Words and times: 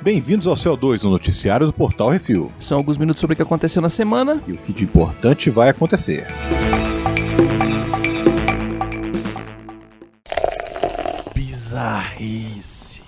Bem-vindos 0.00 0.46
ao 0.46 0.54
CO2, 0.54 1.04
o 1.04 1.10
noticiário 1.10 1.66
do 1.66 1.72
Portal 1.72 2.08
Refil. 2.08 2.50
São 2.58 2.78
alguns 2.78 2.96
minutos 2.96 3.20
sobre 3.20 3.34
o 3.34 3.36
que 3.36 3.42
aconteceu 3.42 3.82
na 3.82 3.90
semana. 3.90 4.42
E 4.46 4.52
o 4.52 4.56
que 4.56 4.72
de 4.72 4.84
importante 4.84 5.50
vai 5.50 5.68
acontecer. 5.68 6.26
Bizarrice. 11.34 13.02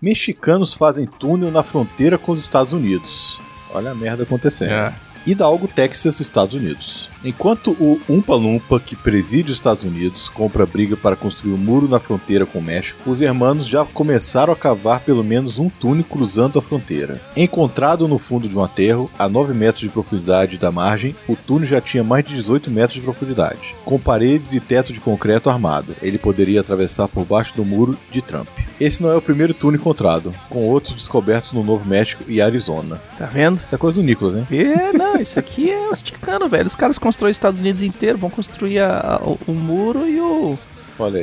Mexicanos 0.00 0.72
fazem 0.72 1.06
túnel 1.06 1.50
na 1.50 1.62
fronteira 1.62 2.16
com 2.16 2.32
os 2.32 2.38
Estados 2.38 2.72
Unidos. 2.72 3.40
Olha 3.74 3.90
a 3.90 3.94
merda 3.94 4.22
acontecendo. 4.22 4.70
É. 4.70 4.94
Hidalgo, 5.26 5.68
Texas, 5.68 6.20
Estados 6.20 6.54
Unidos. 6.54 7.10
Enquanto 7.24 7.70
o 7.80 7.98
Umpa 8.08 8.34
Lumpa, 8.34 8.78
que 8.78 8.94
preside 8.94 9.50
os 9.50 9.56
Estados 9.56 9.82
Unidos, 9.82 10.28
compra 10.28 10.66
briga 10.66 10.96
para 10.96 11.16
construir 11.16 11.52
um 11.52 11.56
muro 11.56 11.88
na 11.88 11.98
fronteira 11.98 12.44
com 12.44 12.58
o 12.58 12.62
México, 12.62 13.10
os 13.10 13.22
hermanos 13.22 13.66
já 13.66 13.84
começaram 13.84 14.52
a 14.52 14.56
cavar 14.56 15.00
pelo 15.00 15.24
menos 15.24 15.58
um 15.58 15.70
túnel 15.70 16.04
cruzando 16.04 16.58
a 16.58 16.62
fronteira. 16.62 17.20
Encontrado 17.34 18.06
no 18.06 18.18
fundo 18.18 18.46
de 18.46 18.56
um 18.56 18.62
aterro, 18.62 19.10
a 19.18 19.28
9 19.28 19.54
metros 19.54 19.80
de 19.80 19.88
profundidade 19.88 20.58
da 20.58 20.70
margem, 20.70 21.16
o 21.26 21.34
túnel 21.34 21.66
já 21.66 21.80
tinha 21.80 22.04
mais 22.04 22.24
de 22.24 22.34
18 22.34 22.70
metros 22.70 22.94
de 22.94 23.00
profundidade. 23.00 23.74
Com 23.84 23.98
paredes 23.98 24.52
e 24.52 24.60
teto 24.60 24.92
de 24.92 25.00
concreto 25.00 25.48
armado, 25.48 25.96
ele 26.02 26.18
poderia 26.18 26.60
atravessar 26.60 27.08
por 27.08 27.24
baixo 27.24 27.54
do 27.56 27.64
muro 27.64 27.96
de 28.10 28.20
Trump. 28.20 28.48
Esse 28.78 29.02
não 29.02 29.10
é 29.10 29.16
o 29.16 29.22
primeiro 29.22 29.54
túnel 29.54 29.80
encontrado, 29.80 30.34
com 30.50 30.68
outros 30.68 30.94
descobertos 30.94 31.52
no 31.52 31.64
Novo 31.64 31.88
México 31.88 32.24
e 32.28 32.42
Arizona. 32.42 33.00
Tá 33.16 33.26
vendo? 33.26 33.56
Isso 33.64 33.74
é 33.74 33.78
coisa 33.78 33.98
do 33.98 34.04
Nicolas, 34.04 34.36
hein? 34.36 34.46
É, 34.50 34.92
não, 34.92 35.13
isso 35.20 35.38
aqui 35.38 35.70
é 35.70 35.88
os 35.88 36.02
ticanos, 36.02 36.50
velho. 36.50 36.66
Os 36.66 36.74
caras 36.74 36.98
constroem 36.98 37.30
os 37.30 37.36
Estados 37.36 37.60
Unidos 37.60 37.82
inteiro, 37.82 38.18
vão 38.18 38.30
construir 38.30 38.80
a, 38.80 38.98
a, 39.00 39.16
o, 39.22 39.38
o, 39.46 39.52
muro 39.52 40.08
e 40.08 40.20
o. 40.20 40.58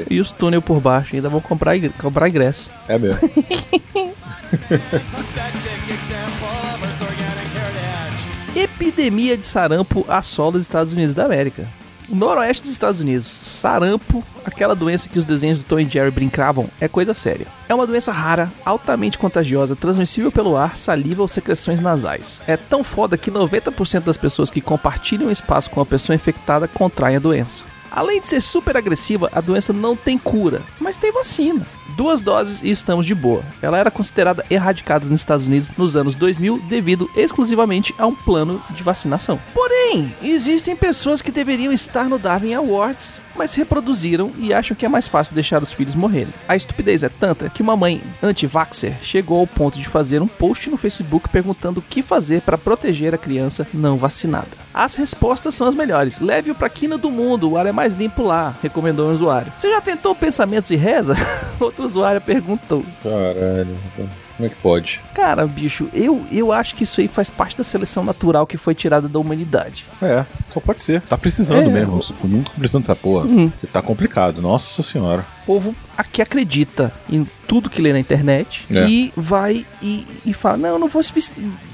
E 0.10 0.20
os 0.20 0.32
túneis 0.32 0.64
por 0.64 0.80
baixo, 0.80 1.16
ainda 1.16 1.30
vão 1.30 1.40
comprar, 1.42 1.76
comprar 2.00 2.28
ingresso. 2.28 2.70
É 2.88 2.98
mesmo. 2.98 3.20
Epidemia 8.56 9.38
de 9.38 9.46
sarampo 9.46 10.06
assola 10.10 10.58
os 10.58 10.64
Estados 10.64 10.92
Unidos 10.94 11.14
da 11.16 11.26
América. 11.26 11.68
Noroeste 12.12 12.64
dos 12.64 12.74
Estados 12.74 13.00
Unidos, 13.00 13.26
sarampo, 13.26 14.22
aquela 14.44 14.76
doença 14.76 15.08
que 15.08 15.18
os 15.18 15.24
desenhos 15.24 15.60
do 15.60 15.64
Tom 15.64 15.80
e 15.80 15.88
Jerry 15.88 16.12
brincavam, 16.12 16.70
é 16.80 16.88
coisa 16.88 17.14
séria. 17.14 17.48
É 17.70 17.74
uma 17.74 17.88
doença 17.88 18.12
rara, 18.12 18.52
altamente 18.66 19.18
contagiosa, 19.18 19.78
transmissível 19.78 20.32
pelo 20.32 20.58
ar, 20.58 20.78
saliva 20.78 21.22
ou 21.22 21.28
secreções 21.28 21.80
nasais. 21.80 22.42
É 22.46 22.58
tão 22.58 22.84
foda 22.84 23.18
que 23.18 23.32
90% 23.32 24.02
das 24.02 24.18
pessoas 24.18 24.50
que 24.50 24.60
compartilham 24.60 25.32
espaço 25.32 25.70
com 25.70 25.80
a 25.80 25.86
pessoa 25.86 26.16
infectada 26.16 26.68
contraem 26.68 27.16
a 27.16 27.20
doença. 27.20 27.64
Além 27.90 28.20
de 28.20 28.28
ser 28.28 28.42
super 28.42 28.76
agressiva, 28.76 29.30
a 29.32 29.40
doença 29.40 29.72
não 29.72 29.96
tem 29.96 30.18
cura, 30.18 30.62
mas 30.80 30.98
tem 30.98 31.12
vacina 31.12 31.66
duas 31.92 32.22
doses 32.22 32.62
e 32.62 32.70
estamos 32.70 33.06
de 33.06 33.14
boa. 33.14 33.44
Ela 33.62 33.78
era 33.78 33.92
considerada 33.92 34.46
erradicada 34.50 35.06
nos 35.06 35.22
Estados 35.22 35.48
Unidos 35.48 35.70
nos 35.78 35.96
anos 35.96 36.16
2000 36.16 36.60
devido 36.68 37.10
exclusivamente 37.16 37.94
a 37.98 38.06
um 38.06 38.16
plano 38.16 38.62
de 38.72 38.84
vacinação. 38.84 39.40
Porém, 39.54 40.14
existem 40.22 40.76
pessoas 40.76 41.22
que 41.22 41.32
deveriam 41.32 41.74
estar 41.74 42.06
no 42.06 42.18
Darwin 42.18 42.54
Awards, 42.54 43.22
mas 43.36 43.56
reproduziram 43.56 44.32
e 44.38 44.54
acham 44.54 44.76
que 44.76 44.86
é 44.86 44.90
mais 44.90 45.08
fácil 45.08 45.34
deixar 45.34 45.62
os 45.64 45.72
filhos 45.72 45.96
morrerem. 45.96 46.34
A 46.48 46.56
estupidez 46.56 47.04
é 47.04 47.10
tanta 47.10 47.50
que 47.50 47.62
uma 47.62 47.76
mãe 47.76 48.02
anti-vaxxer 48.22 48.98
chegou 49.02 49.40
ao 49.40 49.48
ponto 49.48 49.80
de 49.80 49.88
fazer 49.88 50.22
um 50.22 50.28
post 50.28 50.70
no 50.70 50.78
Facebook 50.78 51.30
perguntando 51.30 51.80
o 51.80 51.84
que 51.84 52.02
fazer 52.02 52.42
para 52.42 52.58
proteger 52.58 53.14
a 53.14 53.18
criança 53.18 53.68
não 53.74 53.98
vacinada. 53.98 54.48
As 54.74 54.96
respostas 54.96 55.56
são 55.56 55.68
as 55.68 55.76
melhores. 55.76 56.20
Leve-o 56.20 56.56
para 56.56 56.68
a 56.68 56.70
quina 56.70 56.98
do 56.98 57.12
mundo, 57.12 57.50
o 57.50 57.58
ar 57.58 57.66
é 57.66 57.72
mais 57.72 57.94
limpo 57.94 58.24
lá, 58.24 58.56
recomendou 58.62 59.10
o 59.10 59.14
usuário. 59.14 59.52
Você 59.58 59.70
já 59.70 59.82
tentou 59.82 60.16
pensamentos 60.16 60.72
e 60.72 60.76
reza? 60.76 61.16
Outro 61.60 61.81
usuário 61.84 62.22
perguntou. 62.22 62.84
Caralho. 63.04 63.78
Como 64.42 64.48
é 64.48 64.50
que 64.50 64.56
pode? 64.56 65.02
Cara, 65.14 65.46
bicho, 65.46 65.88
eu, 65.94 66.26
eu 66.32 66.52
acho 66.52 66.74
que 66.74 66.84
isso 66.84 67.00
aí 67.00 67.08
faz 67.08 67.30
parte 67.30 67.56
da 67.56 67.64
seleção 67.64 68.04
natural 68.04 68.48
que 68.48 68.58
foi 68.58 68.74
tirada 68.74 69.08
da 69.08 69.20
humanidade. 69.20 69.86
É, 70.02 70.26
só 70.50 70.60
pode 70.60 70.82
ser. 70.82 71.02
Tá 71.02 71.16
precisando 71.16 71.70
é, 71.70 71.74
mesmo. 71.74 72.00
O 72.24 72.28
mundo 72.28 72.46
tá 72.46 72.54
precisando 72.58 72.82
dessa 72.82 72.96
porra. 72.96 73.26
Uhum. 73.26 73.52
Tá 73.72 73.84
complicado, 73.84 74.42
nossa 74.42 74.82
senhora. 74.82 75.24
O 75.42 75.46
povo 75.46 75.76
aqui 75.98 76.22
acredita 76.22 76.92
em 77.10 77.28
tudo 77.48 77.70
que 77.70 77.82
lê 77.82 77.92
na 77.92 78.00
internet 78.00 78.66
é. 78.70 78.88
e 78.88 79.12
vai 79.16 79.66
e, 79.82 80.06
e 80.26 80.34
fala: 80.34 80.58
Não, 80.58 80.80
não 80.80 80.88
vou 80.88 81.02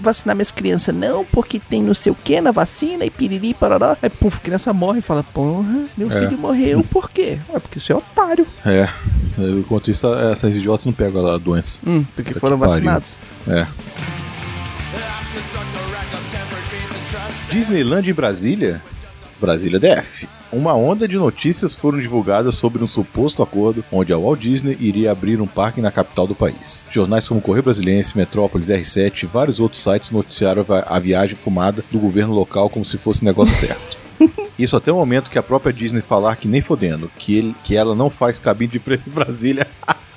vacinar 0.02 0.36
minhas 0.36 0.52
crianças, 0.52 0.96
não, 0.96 1.26
porque 1.26 1.60
tem 1.60 1.84
não 1.84 1.94
sei 1.94 2.12
o 2.12 2.16
que 2.16 2.40
na 2.42 2.52
vacina 2.52 3.06
e 3.06 3.10
piriri, 3.10 3.54
parará. 3.54 3.98
Aí, 4.02 4.10
puf, 4.10 4.40
criança 4.40 4.74
morre 4.74 5.00
e 5.00 5.02
fala: 5.02 5.24
Porra, 5.24 5.86
meu 5.98 6.12
é. 6.12 6.20
filho 6.20 6.38
morreu, 6.38 6.84
por 6.90 7.10
quê? 7.10 7.38
É 7.54 7.60
porque 7.60 7.80
você 7.80 7.92
é 7.92 7.96
otário. 7.96 8.48
É. 8.66 8.90
Enquanto 9.38 9.92
isso, 9.92 10.12
essas 10.16 10.56
idiotas 10.56 10.86
não 10.86 10.94
pegam 10.94 11.28
a 11.28 11.38
doença. 11.38 11.78
Hum, 11.86 12.04
porque 12.16 12.34
foram 12.34 12.58
vacinados. 12.58 13.16
É. 13.48 13.68
Disneyland 17.52 18.10
em 18.10 18.14
Brasília? 18.14 18.82
Brasília 19.40 19.80
DF. 19.80 20.28
Uma 20.52 20.74
onda 20.74 21.08
de 21.08 21.18
notícias 21.18 21.76
foram 21.76 22.00
divulgadas 22.00 22.56
sobre 22.56 22.84
um 22.84 22.88
suposto 22.88 23.44
acordo 23.44 23.84
onde 23.92 24.14
a 24.14 24.18
Walt 24.18 24.40
Disney 24.40 24.78
iria 24.80 25.12
abrir 25.12 25.42
um 25.42 25.48
parque 25.48 25.82
na 25.82 25.92
capital 25.92 26.26
do 26.26 26.34
país. 26.34 26.86
Jornais 26.90 27.28
como 27.28 27.42
Correio 27.42 27.64
Brasiliense, 27.64 28.18
Metrópolis, 28.18 28.70
R7 28.70 29.24
e 29.24 29.26
vários 29.26 29.60
outros 29.60 29.82
sites 29.84 30.12
noticiaram 30.12 30.66
a 30.86 31.00
viagem 31.00 31.36
fumada 31.36 31.84
do 31.92 32.00
governo 32.00 32.34
local 32.34 32.70
como 32.70 32.86
se 32.86 32.98
fosse 32.98 33.26
negócio 33.26 33.56
certo. 33.60 33.98
Isso 34.58 34.76
até 34.76 34.92
o 34.92 34.96
momento 34.96 35.30
que 35.30 35.38
a 35.38 35.44
própria 35.44 35.72
Disney 35.72 36.02
falar 36.02 36.36
que 36.36 36.48
nem 36.48 36.62
fodendo, 36.62 37.12
que, 37.18 37.38
ele, 37.38 37.56
que 37.64 37.76
ela 37.76 37.94
não 37.94 38.10
faz 38.10 38.40
cabine 38.40 38.72
de 38.72 38.80
preço 38.80 39.10
em 39.10 39.14
Brasília. 39.14 39.68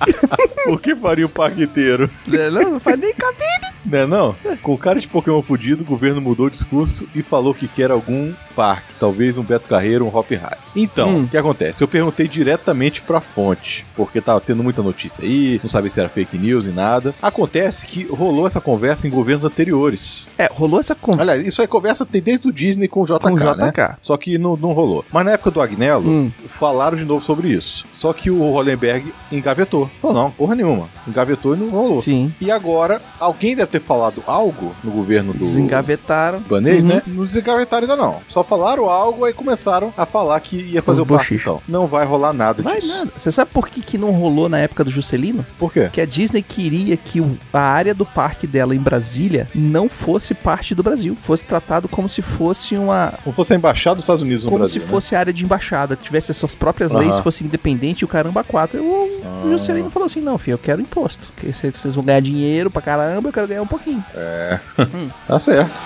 o 0.67 0.79
que 0.79 0.97
faria 0.97 1.27
o 1.27 1.29
parque 1.29 1.65
inteiro? 1.65 2.09
Não, 2.27 2.73
não 2.73 2.81
faz 2.81 2.99
nem 2.99 3.13
cabine. 3.13 3.70
Não 3.85 3.99
é 3.99 4.07
não? 4.07 4.35
Com 4.63 4.75
o 4.75 4.79
cara 4.79 5.01
de 5.01 5.09
Pokémon 5.09 5.43
fudido, 5.43 5.83
o 5.83 5.87
governo 5.87 6.21
mudou 6.21 6.47
o 6.47 6.51
discurso 6.51 7.07
e 7.15 7.23
falou 7.23 7.55
que 7.55 7.69
quer 7.69 7.91
algum 7.91 8.33
parque, 8.55 8.93
talvez 8.99 9.39
um 9.39 9.43
Beto 9.43 9.69
Carreiro, 9.69 10.05
um 10.05 10.15
Hop 10.15 10.31
High. 10.31 10.59
Então, 10.77 11.09
hum. 11.09 11.25
o 11.25 11.29
que 11.29 11.37
acontece? 11.37 11.83
Eu 11.83 11.89
perguntei 11.89 12.29
diretamente 12.29 13.01
pra 13.03 13.21
fonte, 13.21 13.87
porque 13.97 14.21
tava 14.21 14.41
tendo 14.41 14.63
muita 14.63 14.83
notícia 14.83 15.25
aí, 15.25 15.59
não 15.63 15.71
sabia 15.71 15.91
se 15.91 15.99
era 15.99 16.09
fake 16.09 16.37
news 16.37 16.67
e 16.67 16.71
nada. 16.71 17.15
Acontece 17.23 17.87
que 17.87 18.05
rolou 18.05 18.47
essa 18.47 18.61
conversa 18.61 19.07
em 19.07 19.11
governos 19.11 19.45
anteriores. 19.45 20.29
É, 20.37 20.51
rolou 20.53 20.81
essa 20.81 20.95
conversa. 20.95 21.23
Aliás, 21.23 21.47
isso 21.47 21.63
aí 21.63 21.69
conversa 21.69 22.05
tem 22.05 22.21
desde 22.21 22.49
o 22.49 22.53
Disney 22.53 22.87
com 22.89 23.03
o 23.03 23.05
JK, 23.05 23.19
com 23.19 23.33
o 23.33 23.39
JK. 23.39 23.79
né? 23.79 23.97
Só 24.03 24.17
que 24.17 24.37
não, 24.37 24.57
não 24.57 24.73
rolou. 24.73 25.05
Mas 25.11 25.25
na 25.25 25.33
época 25.33 25.51
do 25.51 25.61
Agnello, 25.61 26.09
hum. 26.11 26.33
falaram 26.49 26.97
de 26.97 27.05
novo 27.05 27.25
sobre 27.25 27.49
isso. 27.49 27.87
Só 27.93 28.13
que 28.13 28.31
o 28.31 28.41
Hollenberg 28.43 29.13
engavetou. 29.33 29.91
Falou, 30.03 30.17
não, 30.17 30.31
porra 30.31 30.55
nenhuma. 30.55 30.89
Engavetou 31.09 31.55
e 31.55 31.59
não 31.59 31.71
rolou. 31.71 32.01
Sim. 32.01 32.33
E 32.41 32.51
agora, 32.51 33.01
alguém 33.19 33.57
deve 33.57 33.70
ter 33.71 33.81
falado 33.81 34.23
algo 34.27 34.75
no 34.83 34.91
governo 34.91 35.33
do. 35.33 35.39
Desengavetaram. 35.39 36.41
Banês, 36.41 36.85
uhum. 36.85 36.95
né? 36.95 37.03
Não 37.07 37.25
desengavetaram 37.25 37.83
ainda 37.83 37.97
não. 37.97 38.21
Só 38.29 38.43
falaram 38.43 38.89
algo 38.89 39.27
e 39.27 39.33
começaram 39.33 39.93
a 39.97 40.05
falar 40.05 40.41
que 40.41 40.57
ia 40.57 40.83
fazer 40.83 41.01
Os 41.01 41.09
o 41.09 41.15
parque 41.15 41.35
então. 41.35 41.63
Não 41.69 41.87
vai 41.87 42.05
rolar 42.05 42.33
nada 42.33 42.63
vai 42.63 42.81
disso. 42.81 42.93
nada. 42.93 43.13
Você 43.17 43.31
sabe 43.31 43.51
por 43.53 43.69
que, 43.69 43.81
que 43.81 43.99
não 43.99 44.11
rolou 44.11 44.49
na 44.49 44.59
época 44.59 44.85
do 44.85 44.91
Juscelino? 44.91 45.45
Por 45.59 45.73
quê? 45.73 45.89
Que 45.93 46.01
a 46.01 46.07
Disney 46.07 46.43
queria 46.43 46.97
que 46.97 47.21
a 47.53 47.61
área 47.61 47.95
do 47.95 48.05
parque 48.05 48.47
dela 48.47 48.75
em 48.75 48.79
Brasília 48.79 49.49
não 49.55 49.89
fosse 49.89 50.35
parte 50.35 50.75
do 50.75 50.83
Brasil. 50.83 51.17
Fosse 51.17 51.45
tratado 51.45 51.89
como 51.89 52.09
se 52.09 52.23
fosse 52.23 52.77
uma. 52.77 53.15
Como 53.23 53.35
fosse 53.35 53.53
a 53.53 53.57
embaixada 53.57 53.97
dos 53.97 54.05
Estados 54.05 54.23
Unidos 54.23 54.45
no 54.45 54.51
como 54.51 54.61
Brasil. 54.61 54.81
Como 54.81 54.87
se 54.87 54.93
fosse 54.93 55.15
né? 55.15 55.21
área 55.21 55.33
de 55.33 55.45
embaixada. 55.45 55.97
Tivesse 55.97 56.31
as 56.31 56.37
suas 56.37 56.55
próprias 56.55 56.93
leis, 56.93 57.19
fosse 57.19 57.45
independente 57.45 58.01
e 58.01 58.05
o 58.05 58.09
caramba 58.09 58.45
quatro. 58.45 58.83
O, 58.83 59.10
ah. 59.25 59.43
o 59.45 59.51
Juscelino 59.51 59.91
falou 59.91 60.07
assim: 60.07 60.21
não, 60.21 60.39
filho, 60.39 60.55
eu 60.55 60.59
quero 60.59 60.81
imposto. 60.81 61.33
Porque 61.35 61.53
vocês 61.53 61.95
vão 61.95 62.05
ganhar 62.05 62.21
dinheiro 62.21 62.71
pra 62.71 62.83
caramba, 62.83 63.29
eu 63.29 63.33
quero 63.33 63.49
ganhar 63.49 63.63
um 63.63 63.67
pouquinho. 63.67 64.05
É. 64.15 64.61
Hum. 64.79 65.09
tá 65.27 65.39
certo. 65.39 65.83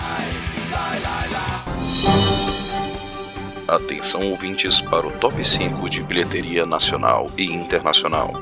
Atenção 3.67 4.29
ouvintes 4.29 4.79
para 4.79 5.07
o 5.07 5.11
top 5.11 5.43
5 5.43 5.89
de 5.89 6.03
bilheteria 6.03 6.65
nacional 6.65 7.31
e 7.35 7.45
internacional. 7.45 8.33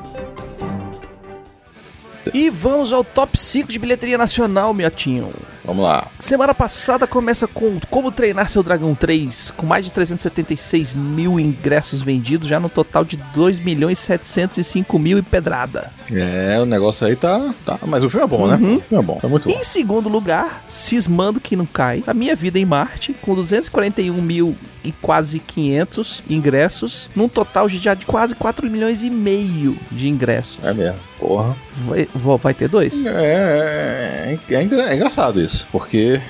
E 2.32 2.50
vamos 2.50 2.92
ao 2.92 3.02
top 3.02 3.38
5 3.38 3.72
de 3.72 3.78
bilheteria 3.78 4.18
nacional, 4.18 4.74
Miotinho. 4.74 5.32
Vamos 5.64 5.82
lá. 5.82 6.08
Semana 6.18 6.54
passada 6.54 7.06
começa 7.06 7.46
com 7.46 7.78
Como 7.90 8.12
Treinar 8.12 8.50
Seu 8.50 8.62
Dragão 8.62 8.94
3, 8.94 9.52
com 9.52 9.66
mais 9.66 9.84
de 9.84 9.92
376 9.92 10.92
mil 10.92 11.40
ingressos 11.40 12.02
vendidos, 12.02 12.46
já 12.46 12.60
no 12.60 12.68
total 12.68 13.04
de 13.04 13.16
2 13.34 13.60
milhões 13.60 13.98
705 13.98 14.98
mil 14.98 15.18
e 15.18 15.22
pedrada. 15.22 15.90
É, 16.12 16.58
o 16.60 16.66
negócio 16.66 17.06
aí 17.06 17.16
tá. 17.16 17.54
tá 17.64 17.78
mas 17.86 18.04
o 18.04 18.10
filme 18.10 18.24
é 18.24 18.28
bom, 18.28 18.46
né? 18.46 18.56
uhum. 18.56 18.76
O 18.76 18.80
filme 18.80 19.02
é 19.02 19.06
bom, 19.06 19.20
é 19.22 19.26
muito 19.26 19.48
bom. 19.48 19.54
Em 19.54 19.64
segundo 19.64 20.08
lugar, 20.08 20.64
Cismando 20.68 21.40
Que 21.40 21.56
Não 21.56 21.66
Cai, 21.66 22.04
A 22.06 22.12
Minha 22.12 22.36
Vida 22.36 22.58
em 22.58 22.64
Marte, 22.64 23.14
com 23.22 23.34
241 23.34 24.20
mil 24.20 24.56
e 24.84 24.92
quase 24.92 25.40
500 25.40 26.22
ingressos, 26.28 27.08
num 27.16 27.28
total 27.28 27.68
de 27.68 27.78
já 27.78 27.94
de 27.94 28.04
quase 28.04 28.34
4 28.34 28.70
milhões 28.70 29.02
e 29.02 29.08
meio 29.08 29.78
de 29.90 30.08
ingressos. 30.08 30.58
É 30.62 30.74
mesmo, 30.74 30.98
porra. 31.18 31.56
Vai, 31.86 32.06
vai 32.38 32.54
ter 32.54 32.68
dois? 32.68 33.04
É, 33.04 34.38
é, 34.48 34.54
é, 34.54 34.56
é 34.56 34.94
engraçado 34.94 35.40
isso, 35.40 35.53
porque 35.62 36.20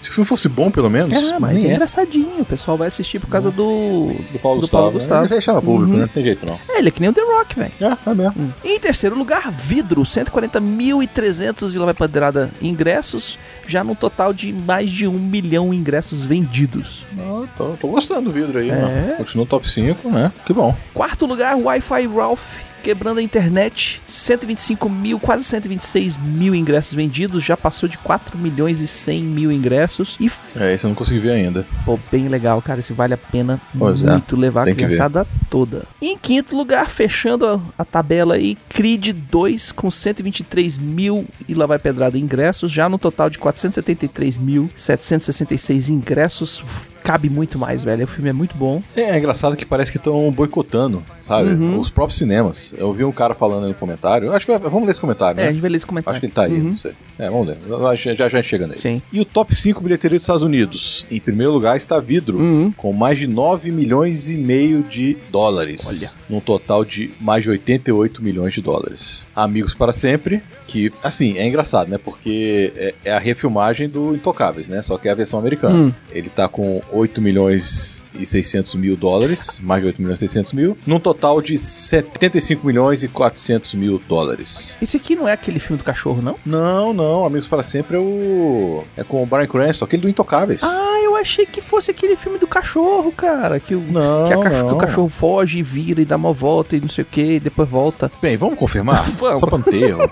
Se 0.00 0.08
o 0.08 0.12
filme 0.14 0.26
fosse 0.26 0.48
bom, 0.48 0.70
pelo 0.70 0.88
menos. 0.88 1.12
É, 1.12 1.38
mas, 1.38 1.62
é, 1.62 1.66
é, 1.66 1.74
engraçadinho. 1.74 2.40
O 2.40 2.44
pessoal 2.44 2.76
vai 2.76 2.88
assistir 2.88 3.18
por 3.18 3.28
causa 3.28 3.50
do. 3.50 4.06
Do 4.32 4.38
Paulo 4.38 4.58
do 4.58 4.62
Gustavo. 4.62 4.84
Paulo 4.84 4.92
Gustavo. 4.92 5.20
Né? 5.20 5.26
Ele 5.26 5.34
já 5.34 5.40
chama 5.42 5.60
público, 5.60 5.92
uhum. 5.92 5.98
né? 5.98 6.02
Não 6.02 6.08
tem 6.08 6.24
jeito 6.24 6.46
não. 6.46 6.58
É, 6.70 6.78
ele 6.78 6.88
é 6.88 6.90
que 6.90 7.00
nem 7.00 7.10
o 7.10 7.12
The 7.12 7.20
Rock, 7.20 7.58
velho. 7.58 7.72
É, 7.78 8.10
é 8.10 8.14
mesmo. 8.14 8.34
Hum. 8.38 8.50
Em 8.64 8.80
terceiro 8.80 9.16
lugar, 9.16 9.52
Vidro. 9.52 10.00
140.300 10.00 11.74
e 11.74 11.78
lá 11.78 11.84
vai 11.84 11.94
padrada 11.94 12.50
ingressos. 12.62 13.38
Já 13.66 13.84
no 13.84 13.94
total 13.94 14.32
de 14.32 14.52
mais 14.52 14.90
de 14.90 15.06
um 15.06 15.12
milhão 15.12 15.70
de 15.70 15.76
ingressos 15.76 16.22
vendidos. 16.22 17.04
Não, 17.12 17.46
tô, 17.48 17.68
tô 17.78 17.88
gostando 17.88 18.22
do 18.22 18.30
vidro 18.32 18.58
aí, 18.58 18.70
é. 18.70 19.14
Continua 19.18 19.44
top 19.44 19.68
5, 19.68 20.08
né? 20.08 20.32
Que 20.46 20.52
bom. 20.54 20.74
Quarto 20.94 21.26
lugar, 21.26 21.56
Wi-Fi 21.56 22.06
Ralph 22.06 22.69
quebrando 22.80 23.18
a 23.18 23.22
internet, 23.22 24.02
125 24.06 24.88
mil, 24.88 25.20
quase 25.20 25.44
126 25.44 26.16
mil 26.16 26.54
ingressos 26.54 26.94
vendidos, 26.94 27.44
já 27.44 27.56
passou 27.56 27.88
de 27.88 27.98
4 27.98 28.36
milhões 28.38 28.80
e 28.80 28.86
100 28.86 29.22
mil 29.22 29.52
ingressos. 29.52 30.16
E... 30.18 30.30
É, 30.56 30.74
esse 30.74 30.84
eu 30.84 30.88
não 30.88 30.94
consegui 30.94 31.20
ver 31.20 31.32
ainda. 31.32 31.66
Pô, 31.84 31.98
bem 32.10 32.28
legal, 32.28 32.60
cara, 32.62 32.80
esse 32.80 32.92
vale 32.92 33.14
a 33.14 33.18
pena 33.18 33.60
pois 33.78 34.02
é, 34.02 34.10
muito 34.10 34.34
é. 34.34 34.38
levar 34.38 34.64
Tem 34.64 34.72
a 34.72 34.76
criançada 34.76 35.26
toda. 35.48 35.84
E 36.00 36.08
em 36.08 36.18
quinto 36.18 36.56
lugar, 36.56 36.88
fechando 36.88 37.46
a, 37.46 37.60
a, 37.78 37.84
tabela 37.84 38.34
aí, 38.34 38.56
Creed 38.68 39.10
2 39.30 39.72
com 39.72 39.90
123 39.90 40.78
mil 40.78 41.26
e 41.48 41.54
lá 41.54 41.66
vai 41.66 41.78
pedrada 41.78 42.18
ingressos, 42.18 42.72
já 42.72 42.88
no 42.88 42.98
total 42.98 43.28
de 43.30 43.38
473 43.38 44.36
mil 44.36 44.70
766 44.76 45.88
ingressos 45.88 46.64
cabe 47.02 47.28
muito 47.28 47.58
mais, 47.58 47.82
velho. 47.82 48.04
O 48.04 48.06
filme 48.06 48.30
é 48.30 48.32
muito 48.32 48.56
bom. 48.56 48.82
É, 48.96 49.02
é 49.02 49.18
engraçado 49.18 49.56
que 49.56 49.64
parece 49.64 49.90
que 49.90 49.98
estão 49.98 50.30
boicotando, 50.30 51.02
sabe? 51.20 51.50
Uhum. 51.50 51.78
Os 51.78 51.90
próprios 51.90 52.18
cinemas. 52.18 52.74
Eu 52.76 52.92
vi 52.92 53.04
um 53.04 53.12
cara 53.12 53.34
falando 53.34 53.66
no 53.66 53.74
comentário. 53.74 54.32
Acho 54.32 54.46
que 54.46 54.58
vamos 54.58 54.84
ler 54.84 54.92
esse 54.92 55.00
comentário, 55.00 55.36
né? 55.36 55.44
É, 55.44 55.48
a 55.48 55.52
gente 55.52 55.60
vai 55.60 55.70
ler 55.70 55.76
esse 55.76 55.86
comentário. 55.86 56.16
Acho 56.16 56.20
que 56.20 56.26
ele 56.26 56.32
tá 56.32 56.44
aí, 56.44 56.52
uhum. 56.52 56.70
não 56.70 56.76
sei. 56.76 56.92
É, 57.18 57.28
vamos 57.28 57.48
ler. 57.48 57.56
Já, 57.96 58.14
já, 58.14 58.28
já 58.28 58.42
chega 58.42 58.66
nele. 58.66 58.80
Sim. 58.80 59.02
E 59.12 59.20
o 59.20 59.24
top 59.24 59.54
5 59.54 59.82
bilheteria 59.82 60.18
dos 60.18 60.24
Estados 60.24 60.42
Unidos. 60.42 61.06
Em 61.10 61.20
primeiro 61.20 61.52
lugar 61.52 61.76
está 61.76 62.00
Vidro, 62.00 62.38
uhum. 62.38 62.72
com 62.76 62.92
mais 62.92 63.18
de 63.18 63.26
9 63.26 63.70
milhões 63.70 64.30
e 64.30 64.36
meio 64.36 64.82
de 64.82 65.16
dólares. 65.30 65.86
Olha. 65.86 66.24
Num 66.28 66.40
total 66.40 66.84
de 66.84 67.10
mais 67.20 67.42
de 67.44 67.50
88 67.50 68.22
milhões 68.22 68.54
de 68.54 68.60
dólares. 68.60 69.26
Amigos 69.34 69.74
para 69.74 69.92
Sempre, 69.92 70.42
que, 70.66 70.92
assim, 71.02 71.36
é 71.36 71.46
engraçado, 71.46 71.88
né? 71.88 71.98
Porque 71.98 72.72
é, 72.76 72.94
é 73.04 73.12
a 73.12 73.18
refilmagem 73.18 73.88
do 73.88 74.14
Intocáveis, 74.14 74.68
né? 74.68 74.82
Só 74.82 74.96
que 74.96 75.08
é 75.08 75.10
a 75.10 75.14
versão 75.14 75.38
americana. 75.38 75.74
Hum. 75.74 75.92
Ele 76.10 76.30
tá 76.30 76.48
com 76.48 76.80
8 76.92 77.20
milhões 77.20 78.02
e 78.14 78.26
600 78.26 78.74
mil 78.74 78.96
dólares, 78.96 79.60
mais 79.60 79.80
de 79.80 79.86
8 79.88 80.02
milhões 80.02 80.18
e 80.18 80.28
600 80.28 80.52
mil, 80.52 80.76
num 80.86 80.98
total 80.98 81.40
de 81.40 81.56
75 81.56 82.66
milhões 82.66 83.02
e 83.02 83.08
400 83.08 83.74
mil 83.74 84.00
dólares. 84.08 84.76
Esse 84.80 84.96
aqui 84.96 85.14
não 85.14 85.28
é 85.28 85.32
aquele 85.32 85.60
filme 85.60 85.78
do 85.78 85.84
cachorro, 85.84 86.20
não? 86.20 86.36
Não, 86.44 86.92
não. 86.92 87.24
Amigos 87.24 87.46
para 87.46 87.62
Sempre 87.62 87.96
é 87.96 88.00
o. 88.00 88.84
É 88.96 89.04
com 89.04 89.22
o 89.22 89.26
Brian 89.26 89.46
Cranston, 89.46 89.84
aquele 89.84 90.02
do 90.02 90.08
Intocáveis. 90.08 90.62
Ah, 90.64 91.00
eu 91.04 91.16
achei 91.16 91.46
que 91.46 91.60
fosse 91.60 91.90
aquele 91.90 92.16
filme 92.16 92.38
do 92.38 92.46
cachorro, 92.46 93.12
cara. 93.12 93.60
Que 93.60 93.74
o, 93.74 93.80
não, 93.80 94.28
que, 94.28 94.42
cachorro, 94.42 94.68
que 94.68 94.74
o 94.74 94.78
cachorro 94.78 95.08
foge 95.08 95.58
e 95.58 95.62
vira 95.62 96.00
e 96.00 96.04
dá 96.04 96.16
uma 96.16 96.32
volta 96.32 96.76
e 96.76 96.80
não 96.80 96.88
sei 96.88 97.02
o 97.02 97.06
que, 97.06 97.34
e 97.34 97.40
depois 97.40 97.68
volta. 97.68 98.10
Bem, 98.20 98.36
vamos 98.36 98.58
confirmar? 98.58 99.04
vamos. 99.10 99.40
Só 99.40 99.46
pra 99.46 99.58
não 99.58 99.64
ter 99.64 99.82
erro. 99.82 100.10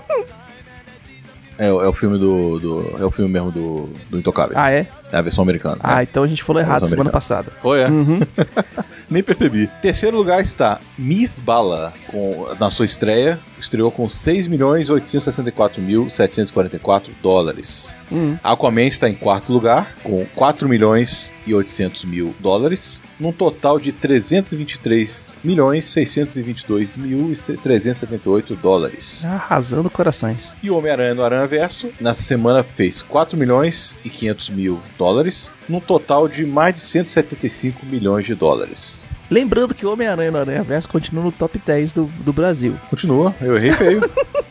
É, 1.59 1.67
é 1.67 1.87
o 1.87 1.93
filme 1.93 2.17
do, 2.17 2.57
do, 2.57 2.95
É 2.97 3.05
o 3.05 3.11
filme 3.11 3.29
mesmo 3.29 3.51
do, 3.51 3.89
do 4.09 4.17
Intocáveis. 4.17 4.57
Ah, 4.57 4.71
é? 4.71 4.87
É 5.11 5.17
a 5.17 5.21
versão 5.21 5.43
americana. 5.43 5.77
Ah, 5.81 5.97
né? 5.97 6.03
então 6.03 6.23
a 6.23 6.27
gente 6.27 6.41
falou 6.41 6.61
errado 6.61 6.87
semana 6.87 7.09
passada. 7.09 7.51
Foi, 7.61 7.81
é? 7.81 7.89
Uhum. 7.89 8.21
Nem 9.09 9.21
percebi. 9.21 9.67
Terceiro 9.81 10.15
lugar 10.15 10.39
está 10.39 10.79
Miss 10.97 11.37
Bala, 11.37 11.91
com, 12.07 12.47
na 12.59 12.69
sua 12.69 12.85
estreia, 12.85 13.39
estreou 13.59 13.91
com 13.91 14.07
6 14.07 14.47
milhões 14.47 14.89
864 14.89 15.81
mil 15.81 16.07
744 16.09 17.11
dólares. 17.21 17.97
Uhum. 18.09 18.37
Aquaman 18.41 18.85
está 18.85 19.09
em 19.09 19.15
quarto 19.15 19.51
lugar, 19.51 19.95
com 20.01 20.25
4 20.35 20.69
milhões 20.69 21.33
e 21.45 21.53
800 21.53 22.05
mil 22.05 22.33
dólares, 22.39 23.01
num 23.19 23.31
total 23.31 23.79
de 23.79 23.91
323 23.91 25.33
milhões 25.43 25.85
622 25.85 26.97
mil 26.97 27.31
e 27.31 27.57
378 27.57 28.55
dólares. 28.55 29.25
Arrasando 29.25 29.89
corações. 29.89 30.53
E 30.63 30.71
o 30.71 30.77
Homem-Aranha 30.77 31.13
no 31.13 31.23
Aranha 31.23 31.47
Verso, 31.47 31.89
nessa 31.99 32.23
semana 32.23 32.63
fez 32.63 33.01
4 33.01 33.37
milhões 33.37 33.97
e 34.03 34.09
500 34.09 34.49
mil 34.51 34.79
dólares, 34.97 35.51
num 35.67 35.79
total 35.79 36.27
de 36.27 36.45
mais 36.45 36.75
de 36.75 36.81
175 36.81 37.85
milhões 37.85 38.25
de 38.25 38.35
dólares. 38.35 39.07
Lembrando 39.29 39.75
que 39.75 39.85
Homem-Aranha 39.85 40.31
no 40.31 40.39
Aranha 40.39 40.63
Verso 40.63 40.89
continua 40.89 41.23
no 41.23 41.31
top 41.31 41.61
10 41.63 41.93
do, 41.93 42.05
do 42.05 42.33
Brasil. 42.33 42.75
Continua, 42.89 43.35
eu 43.41 43.55
errei 43.55 43.73
feio. 43.73 44.01